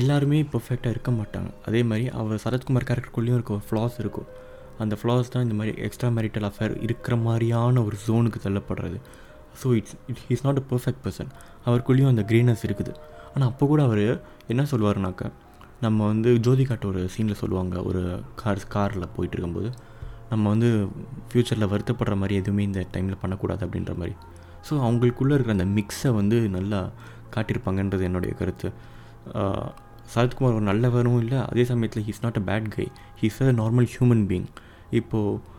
எல்லாருமே 0.00 0.38
பர்ஃபெக்டாக 0.52 0.94
இருக்க 0.94 1.10
மாட்டாங்க. 1.18 1.50
அதே 1.68 1.80
மாதிரி 1.90 2.04
அவர் 2.20 2.42
சரத்குமார் 2.44 2.88
கேரக்டருக்குள்ளேயும் 2.90 3.38
இருக்க 3.38 3.60
ஃப்ளாஸ் 3.68 3.96
இருக்கும். 4.02 4.28
அந்த 4.84 4.94
ஃப்ளாஸ் 5.00 5.32
தான் 5.34 5.44
இந்த 5.46 5.54
மாதிரி 5.58 5.72
எக்ஸ்ட்ரா 5.86 6.08
மேரிட்டல் 6.16 6.46
அஃபேர் 6.48 6.74
இருக்கிற 6.86 7.14
மாதிரியான 7.26 7.82
ஒரு 7.88 7.96
ஜோனுக்கு 8.06 8.40
தள்ளப்படுறது. 8.46 8.98
So 9.60 9.68
it's 9.78 9.96
it 10.10 10.22
he's 10.28 10.44
not 10.46 10.60
a 10.62 10.64
perfect 10.72 11.02
person 11.04 11.30
அவருக்குள்ளேயும் 11.66 12.10
அந்த 12.12 12.22
க்ரீனஸ் 12.30 12.64
இருக்குது. 12.68 12.92
ஆனால் 13.34 13.48
அப்போ 13.50 13.64
கூட 13.72 13.82
அவர் 13.88 14.04
என்ன 14.52 14.62
சொல்லுவாருனாக்க 14.72 15.30
நம்ம 15.86 16.06
வந்து 16.12 16.30
ஜோதிகாட்ட 16.46 16.84
ஒரு 16.92 17.02
சீனில் 17.14 17.40
சொல்லுவாங்க. 17.42 17.74
ஒரு 17.88 18.02
கார் 18.40 18.62
காரில் 18.74 19.12
போயிட்டு 19.16 19.34
இருக்கும்போது 19.36 19.68
நம்ம 20.30 20.44
வந்து 20.54 20.68
ஃப்யூச்சரில் 21.28 21.70
வருத்தப்படுற 21.72 22.14
மாதிரி 22.22 22.34
எதுவுமே 22.42 22.62
இந்த 22.68 22.80
டைமில் 22.94 23.20
பண்ணக்கூடாது 23.22 23.62
அப்படின்ற 23.66 23.92
மாதிரி. 24.00 24.14
ஸோ 24.66 24.72
அவங்களுக்குள்ளே 24.86 25.34
இருக்கிற 25.36 25.54
அந்த 25.58 25.68
மிக்ஸை 25.76 26.10
வந்து 26.20 26.36
நல்லா 26.56 26.80
காட்டியிருப்பாங்கன்றது 27.34 28.02
என்னுடைய 28.08 28.32
கருத்து. 28.40 28.68
சரத்குமார் 30.14 30.56
ஒரு 30.58 30.66
நல்லவரும் 30.70 31.18
இல்லை 31.22 31.38
அதே 31.50 31.64
சமயத்தில் 31.70 32.04
he's 32.08 32.22
not 32.24 32.38
a 32.40 32.44
bad 32.50 32.68
guy 32.76 32.86
he's 33.20 33.40
a 33.46 33.48
normal 33.60 33.88
human 33.94 34.24
being 34.30 34.46
இப்போது 35.00 35.56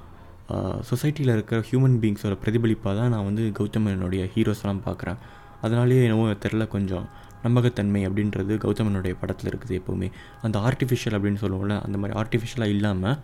சொசைட்டியில் 0.89 1.33
இருக்கிற 1.35 1.57
ஹியூமன் 1.69 1.97
பீங்ஸோட 2.03 2.35
பிரதிபலிப்பாக 2.43 2.93
தான் 2.99 3.11
நான் 3.13 3.27
வந்து 3.29 3.43
கௌதமனுடைய 3.57 4.23
ஹீரோஸ்லாம் 4.35 4.85
பார்க்குறேன். 4.87 5.19
அதனாலேயே 5.65 6.03
என்னவோ 6.07 6.25
தெரில 6.45 6.65
கொஞ்சம் 6.75 7.05
நம்பகத்தன்மை 7.43 8.01
அப்படின்றது 8.07 8.53
கௌதமனுடைய 8.63 9.15
படத்தில் 9.21 9.49
இருக்குது 9.51 9.77
எப்போவுமே. 9.79 10.07
அந்த 10.45 10.57
ஆர்டிஃபிஷியல் 10.69 11.15
அப்படின்னு 11.17 11.41
சொல்லுவோம்ல 11.43 11.75
அந்த 11.85 11.97
மாதிரி 12.01 12.17
ஆர்டிஃபிஷியலாக 12.21 12.75
இல்லாமல் 12.75 13.17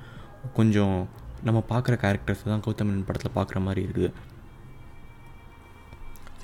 கொஞ்சம் 0.60 0.96
நம்ம 1.48 1.60
பார்க்குற 1.72 1.96
கேரக்டர்ஸ் 2.04 2.44
தான் 2.52 2.64
கௌதமன் 2.68 3.06
படத்தில் 3.08 3.36
பார்க்குற 3.38 3.60
மாதிரி 3.68 3.82
இருக்குது. 3.88 4.12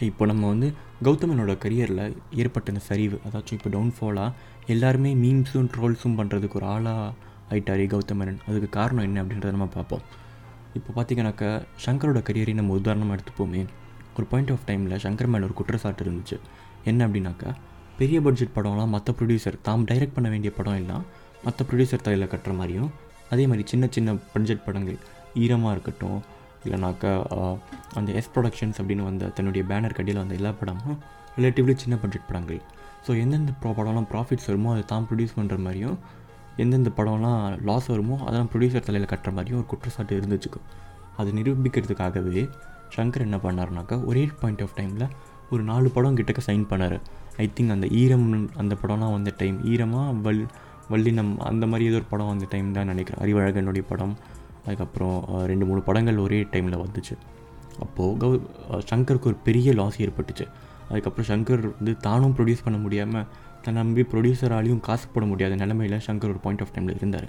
இப்போ 0.10 0.24
நம்ம 0.32 0.44
வந்து 0.54 0.68
கௌதமனோட 1.06 1.54
கரியரில் 1.64 2.06
ஏற்பட்ட 2.42 2.74
இந்த 2.74 2.84
சரிவு 2.90 3.18
அதாச்சும் 3.28 3.58
இப்போ 3.58 3.70
டவுன்ஃபாலாக 3.76 4.32
எல்லாருமே 4.74 5.12
மீம்ஸும் 5.24 5.70
ட்ரோல்ஸும் 5.76 6.18
பண்ணுறதுக்கு 6.20 6.58
ஒரு 6.60 6.66
ஆளாக 6.66 7.14
ஆயிட்டாரே 7.52 7.86
கௌதமரன். 7.94 8.40
அதுக்கு 8.50 8.70
காரணம் 8.80 9.06
என்ன 9.08 9.18
அப்படின்றத 9.24 9.54
நம்ம 9.58 9.70
பார்ப்போம். 9.78 10.04
இப்போ 10.78 10.90
பார்த்தீங்கன்னாக்கா 10.98 11.50
சங்கரோட 11.86 12.20
கரியரை 12.28 12.54
நம்ம 12.60 12.76
உதாரணமாக 12.82 13.16
எடுத்துப்போமே. 13.18 13.62
ஒரு 14.18 14.26
பாயிண்ட் 14.32 14.52
ஆஃப் 14.56 14.66
டைமில் 14.70 14.96
சங்கர் 15.06 15.32
மேலே 15.34 15.46
ஒரு 15.50 15.56
குற்றச்சாட்டு 15.60 16.04
இருந்துச்சு. 16.06 16.38
என்ன 16.90 17.00
அப்படின்னாக்கா 17.08 17.50
பெரிய 18.00 18.18
பட்ஜெட் 18.26 18.54
படம்லாம் 18.58 18.94
மற்ற 18.96 19.10
ப்ரொடியூசர் 19.18 19.58
தாம் 19.68 19.84
டைரக்ட் 19.90 20.16
பண்ண 20.18 20.28
வேண்டிய 20.34 20.52
படம் 20.60 20.78
எல்லாம் 20.82 21.04
மற்ற 21.46 21.60
ப்ரொடியூசர் 21.70 22.06
தலையில் 22.06 22.32
கட்டுற 22.34 22.54
மாதிரியும் 22.60 22.90
அதே 23.34 23.44
மாதிரி 23.50 23.64
சின்ன 23.72 23.86
சின்ன 23.96 24.14
பட்ஜெட் 24.34 24.64
படங்கள் 24.68 24.98
ஈரமாக 25.44 25.74
இருக்கட்டும் 25.76 26.20
இல்லைனாக்கா 26.66 27.12
அந்த 28.00 28.10
எஸ் 28.20 28.32
ப்ரொடக்ஷன்ஸ் 28.34 28.80
அப்படின்னு 28.82 29.04
வந்த 29.10 29.30
தன்னுடைய 29.38 29.64
பேனர் 29.70 29.96
கடியில் 30.00 30.20
வந்த 30.22 30.36
எல்லா 30.40 30.52
படமும் 30.62 30.98
ரிலேட்டிவ்லி 31.38 31.76
சின்ன 31.84 31.96
பட்ஜெட் 32.02 32.28
படங்கள். 32.30 32.60
ஸோ 33.06 33.12
எந்தெந்த 33.22 33.54
ப்ரோ 33.62 33.70
படம்லாம் 33.78 34.08
ப்ராஃபிட்ஸ் 34.14 34.48
வருமோ 34.50 34.72
அதை 34.74 34.84
தான் 34.94 35.06
ப்ரொடியூஸ் 35.10 35.38
பண்ணுற 35.38 35.58
மாதிரியும் 35.68 35.98
எந்தெந்த 36.58 36.92
படம்லாம் 36.98 37.62
லாஸ் 37.70 37.88
வருமோ 37.88 38.16
அதெல்லாம் 38.26 38.50
ப்ரொடியூசர் 38.54 38.88
தலையில் 38.88 39.12
கட்டுற 39.12 39.32
மாதிரியும் 39.38 39.60
ஒரு 39.62 39.68
குற்றச்சாட்டு 39.72 40.20
இருந்துச்சுக்கோ. 40.20 40.62
அது 41.18 41.32
நிரூபிக்கிறதுக்காகவே 41.32 42.44
சங்கர் 42.96 43.26
என்ன 43.28 43.38
பண்ணாருனாக்கா 43.38 44.06
ஒரே 44.06 44.30
பாயிண்ட் 44.40 44.62
ஆஃப் 44.62 44.76
டைமில் 44.80 45.08
ஒரு 45.50 45.64
நாலு 45.64 45.90
படம் 45.90 46.18
கிட்டக்க 46.18 46.42
சைன் 46.48 46.66
பண்ணார். 46.72 46.98
ஐ 47.38 47.52
திங்க் 47.56 47.74
அந்த 47.76 47.88
ஈரம் 48.02 48.50
அந்த 48.58 48.74
படம்லாம் 48.82 49.16
வந்த 49.18 49.34
டைம் 49.38 49.58
ஈரமாக 49.72 50.14
வல் 50.28 50.46
வல்லினம் 50.92 51.38
அந்த 51.50 51.66
மாதிரி 51.72 51.90
ஏதோ 51.90 52.00
ஒரு 52.02 52.08
படம் 52.10 52.28
வந்த 52.28 52.46
டைம் 52.50 52.72
தான் 52.78 52.86
நினைக்கிறேன். 52.86 53.22
அறிவழகனுடைய 53.26 53.84
படம். 53.92 54.16
அதுக்கப்புறம் 54.66 55.18
ரெண்டு 55.52 55.66
மூணு 55.66 55.82
படங்கள் 55.82 56.18
ஒரே 56.18 56.40
டைமில் 56.44 56.82
வந்துச்சு. 56.84 57.16
அப்போது 57.80 58.18
கௌ 58.22 58.32
சங்கருக்கு 58.92 59.30
ஒரு 59.32 59.38
பெரிய 59.48 59.74
லாஸ் 59.74 60.02
ஏற்பட்டுச்சு. 60.02 60.46
அதுக்கப்புறம் 60.90 61.30
சங்கர் 61.32 61.64
வந்து 61.78 61.98
தானும் 61.98 62.36
ப்ரொடியூஸ் 62.38 62.64
பண்ண 62.64 62.80
முடியாமல் 62.80 63.26
தன்னை 63.66 63.80
நம்பி 63.84 64.04
ப்ரொடியூசராலையும் 64.12 64.82
காசு 64.88 65.06
போட 65.14 65.26
முடியாத 65.32 65.56
நிலமையில் 65.62 65.98
சங்கர் 66.08 66.32
ஒரு 66.34 66.42
பாயிண்ட் 66.46 66.64
ஆஃப் 66.64 66.74
டைமில் 66.76 66.98
இருந்தார். 67.00 67.28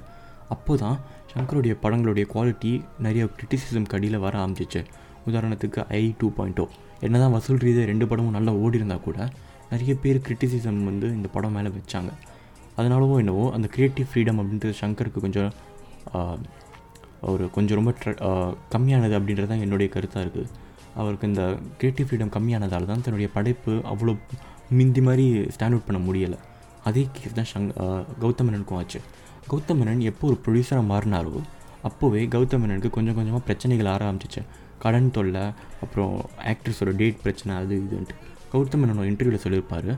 அப்போ 0.55 0.73
தான் 0.83 0.99
சங்கருடைய 1.33 1.75
படங்களுடைய 1.83 2.25
குவாலிட்டி 2.33 2.73
நிறைய 3.07 3.25
கிரிட்டிசிசம் 3.37 3.89
கடியில் 3.93 4.19
வர 4.25 4.35
ஆரம்பிச்சிச்சு. 4.43 4.83
உதாரணத்துக்கு 5.29 5.81
ஐ 6.01 6.03
டூ 6.21 6.29
பாயிண்ட் 6.39 6.61
oh. 6.63 6.69
என்ன 7.07 7.17
தான் 7.23 7.35
வசூல் 7.37 7.63
ரீதியாக 7.65 7.91
ரெண்டு 7.93 8.07
படமும் 8.11 8.37
நல்லா 8.37 8.53
ஓடி 8.65 8.79
இருந்தால் 8.81 9.05
கூட 9.07 9.19
நிறைய 9.73 9.93
பேர் 10.03 10.19
கிரிட்டிசிசம் 10.27 10.81
வந்து 10.91 11.07
இந்த 11.19 11.29
படம் 11.35 11.55
மேலே 11.57 11.71
வச்சாங்க. 11.77 12.11
அதனாலவோ 12.79 13.15
என்னவோ 13.23 13.45
அந்த 13.57 13.67
க்ரியேட்டிவ் 13.75 14.09
ஃப்ரீடம் 14.11 14.39
அப்படின்றது 14.41 14.75
சங்கருக்கு 14.83 15.23
கொஞ்சம் 15.27 15.51
ஒரு 17.31 17.45
கொஞ்சம் 17.57 17.79
ரொம்ப 17.81 17.93
ட்ர 18.01 18.13
கம்மியானது 18.75 19.15
அப்படின்றது 19.19 19.51
தான் 19.53 19.65
என்னுடைய 19.67 19.89
கருத்தாக 19.95 20.25
இருக்குது 20.25 20.49
அவருக்கு 21.01 21.29
இந்த 21.31 21.43
க்ரியேட்டிவ் 21.81 22.07
ஃப்ரீடம் 22.09 22.33
கம்மியானதால் 22.37 22.89
தான் 22.91 23.05
தன்னுடைய 23.05 23.29
படைப்பு 23.37 23.75
அவ்வளோ 23.93 24.15
மிந்தி 24.79 25.03
மாதிரி 25.07 25.25
ஸ்டாண்ட் 25.55 25.75
அவுட் 25.75 25.89
பண்ண 25.89 26.01
முடியலை. 26.07 26.39
அதே 26.89 27.03
கேஸ் 27.17 27.37
தான் 27.39 27.49
ஷங் 27.53 27.69
கௌதமனனுக்கும் 27.77 28.21
கௌதம் 28.23 28.47
மேனனுக்கும் 28.49 28.79
ஆச்சு. 28.81 29.01
கௌதம் 29.51 29.79
மேனன் 29.81 30.03
எப்போ 30.11 30.25
ஒரு 30.31 30.39
ப்ரொடியூசராக 30.45 30.85
மாறினாரோ 30.93 31.41
அப்போவே 31.89 32.21
கௌதம் 32.35 32.63
மேனனுக்கு 32.63 32.91
கொஞ்சம் 32.97 33.17
கொஞ்சமாக 33.19 33.43
பிரச்சனைகள் 33.49 33.91
ஆர 33.93 34.01
ஆரம்பிச்சிச்சு. 34.09 34.43
கடன் 34.83 35.13
தொல்லை 35.17 35.45
அப்புறம் 35.85 36.15
ஆக்ட்ரஸோட 36.53 36.91
டேட் 37.01 37.23
பிரச்சனை 37.25 37.53
அது 37.63 37.75
இதுன்ட்டு. 37.87 38.17
கௌதம் 38.53 38.83
மேனனோட 38.83 39.07
இன்டர்வியூவில் 39.13 39.45
சொல்லியிருப்பார் 39.45 39.91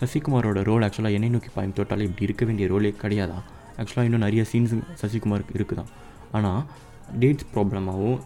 சசிகுமாரோட 0.00 0.60
ரோல் 0.68 0.84
ஆக்சுவலாக 0.86 1.16
என்னை 1.18 1.28
நோக்கி 1.34 1.50
பாயம் 1.56 1.76
தொட்டால் 1.78 2.06
இப்படி 2.06 2.26
இருக்க 2.28 2.44
வேண்டிய 2.48 2.66
ரோலே 2.72 2.90
கிடையாதா? 3.02 3.38
ஆக்சுவலாக 3.80 4.08
இன்னும் 4.08 4.24
நிறைய 4.26 4.42
சீன்ஸ் 4.52 4.74
சசிகுமாருக்கு 5.02 5.56
இருக்குதான். 5.58 5.90
ஆனால் 6.36 6.60
டேட்ஸ் 7.22 7.48
ப்ராப்ளமாகவும் 7.54 8.18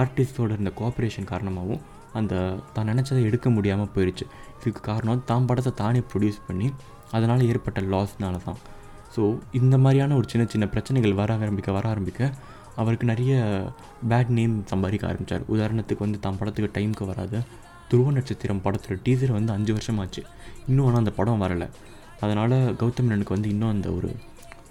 ஆர்டிஸ்டோட 0.00 0.50
இருந்த 0.56 0.72
கோஆப்ரேஷன் 0.80 1.28
காரணமாகவும் 1.32 1.82
அந்த 2.20 2.34
தான் 2.76 2.88
நினச்சதை 2.90 3.20
எடுக்க 3.28 3.50
முடியாமல் 3.56 3.90
போயிடுச்சு 3.94 4.24
இதுக்கு 4.58 4.80
காரணம் 4.90 5.24
தான் 5.30 5.46
படத்தை 5.50 5.72
தானே 5.82 6.00
ப்ரொடியூஸ் 6.10 6.38
பண்ணி 6.48 6.68
அதனால் 7.16 7.42
ஏற்பட்ட 7.50 7.80
லாஸ்னால 7.94 8.36
தான். 8.46 8.58
ஸோ 9.14 9.22
இந்த 9.60 9.74
மாதிரியான 9.84 10.16
ஒரு 10.20 10.26
சின்ன 10.32 10.44
சின்ன 10.52 10.64
பிரச்சனைகள் 10.74 11.18
வர 11.20 11.32
ஆரம்பிக்க 11.42 11.70
வர 11.76 11.84
ஆரம்பிக்க 11.94 12.30
அவருக்கு 12.80 13.06
நிறைய 13.10 13.34
பேட் 14.10 14.32
நேம் 14.38 14.56
சம்பாதிக்க 14.72 15.04
ஆரம்பித்தார் 15.10 15.44
உதாரணத்துக்கு 15.54 16.04
வந்து 16.06 16.18
தான் 16.24 16.38
படத்துக்கு 16.40 16.74
டைமுக்கு 16.76 17.04
வராது. 17.12 17.38
துருவ 17.90 18.10
நட்சத்திரம் 18.16 18.62
படத்தில் 18.64 19.00
டீசர் 19.06 19.36
வந்து 19.36 19.52
அஞ்சு 19.56 19.72
வருஷம் 19.76 20.00
ஆச்சு 20.02 20.22
இன்னும் 20.70 20.86
ஆனால் 20.88 21.00
அந்த 21.02 21.12
படம் 21.18 21.42
வரலை. 21.44 21.68
அதனால் 22.24 22.56
கௌதம் 22.80 23.06
மேனனுக்கு 23.08 23.36
வந்து 23.36 23.50
இன்னும் 23.54 23.72
அந்த 23.74 23.88
ஒரு 23.98 24.10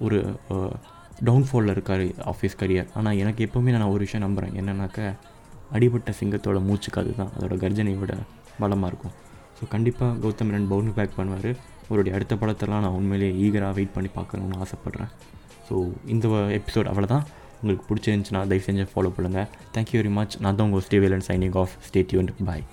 ஒரு 0.05 0.17
டவுன்ஃபாலில் 1.27 1.73
இருக்கார் 1.75 2.03
ஆஃபீஸ் 2.31 2.59
கரியர் 2.61 2.89
ஆனால் 2.99 3.19
எனக்கு 3.23 3.41
எப்போவுமே 3.47 3.73
நான் 3.75 3.91
ஒரு 3.93 4.01
விஷயம் 4.05 4.25
நம்புகிறேன் 4.25 4.55
என்னன்னாக்க 4.61 4.99
அடிபட்ட 5.75 6.11
சிங்கத்தோட 6.19 6.59
மூச்சுக்கு 6.67 6.99
அதுதான் 7.01 7.31
அதோட 7.35 7.55
கர்ஜனையோட 7.63 8.13
பலமாக 8.61 8.89
இருக்கும். 8.91 9.15
ஸோ 9.57 9.63
கண்டிப்பாக 9.73 10.11
கௌதம் 10.23 10.51
ரன் 10.55 10.69
பவுன்ஸ் 10.71 10.95
பேக் 10.99 11.17
பண்ணுவார். 11.19 11.49
அவருடைய 11.87 12.13
அடுத்த 12.17 12.33
படத்தெல்லாம் 12.41 12.83
நான் 12.85 12.97
உண்மையிலேயே 12.99 13.33
ஈகராக 13.45 13.73
வெயிட் 13.79 13.95
பண்ணி 13.95 14.11
பார்க்கணுன்னு 14.19 14.61
ஆசைப்பட்றேன். 14.65 15.11
ஸோ 15.67 15.75
இந்த 16.13 16.27
எபிசோட் 16.59 16.89
அவ்வளோதான் 16.91 17.25
உங்களுக்கு 17.59 17.85
பிடிச்சிருந்துச்சுன்னா 17.89 18.41
தயவு 18.49 18.65
செஞ்சு 18.67 18.85
ஃபாலோ 18.93 19.11
பண்ணுங்கள் 19.17 19.47
தேங்க்யூ 19.75 19.99
வெரி 19.99 20.13
மச் 20.17 20.35
நான் 20.45 20.57
தான் 20.57 20.67
உங்கள் 20.69 20.83
ஸ்டேவேலன் 20.87 21.27
signing 21.29 21.55
off 21.61 21.75
stay 21.87 22.01
tuned 22.09 22.31
bye 22.49 22.65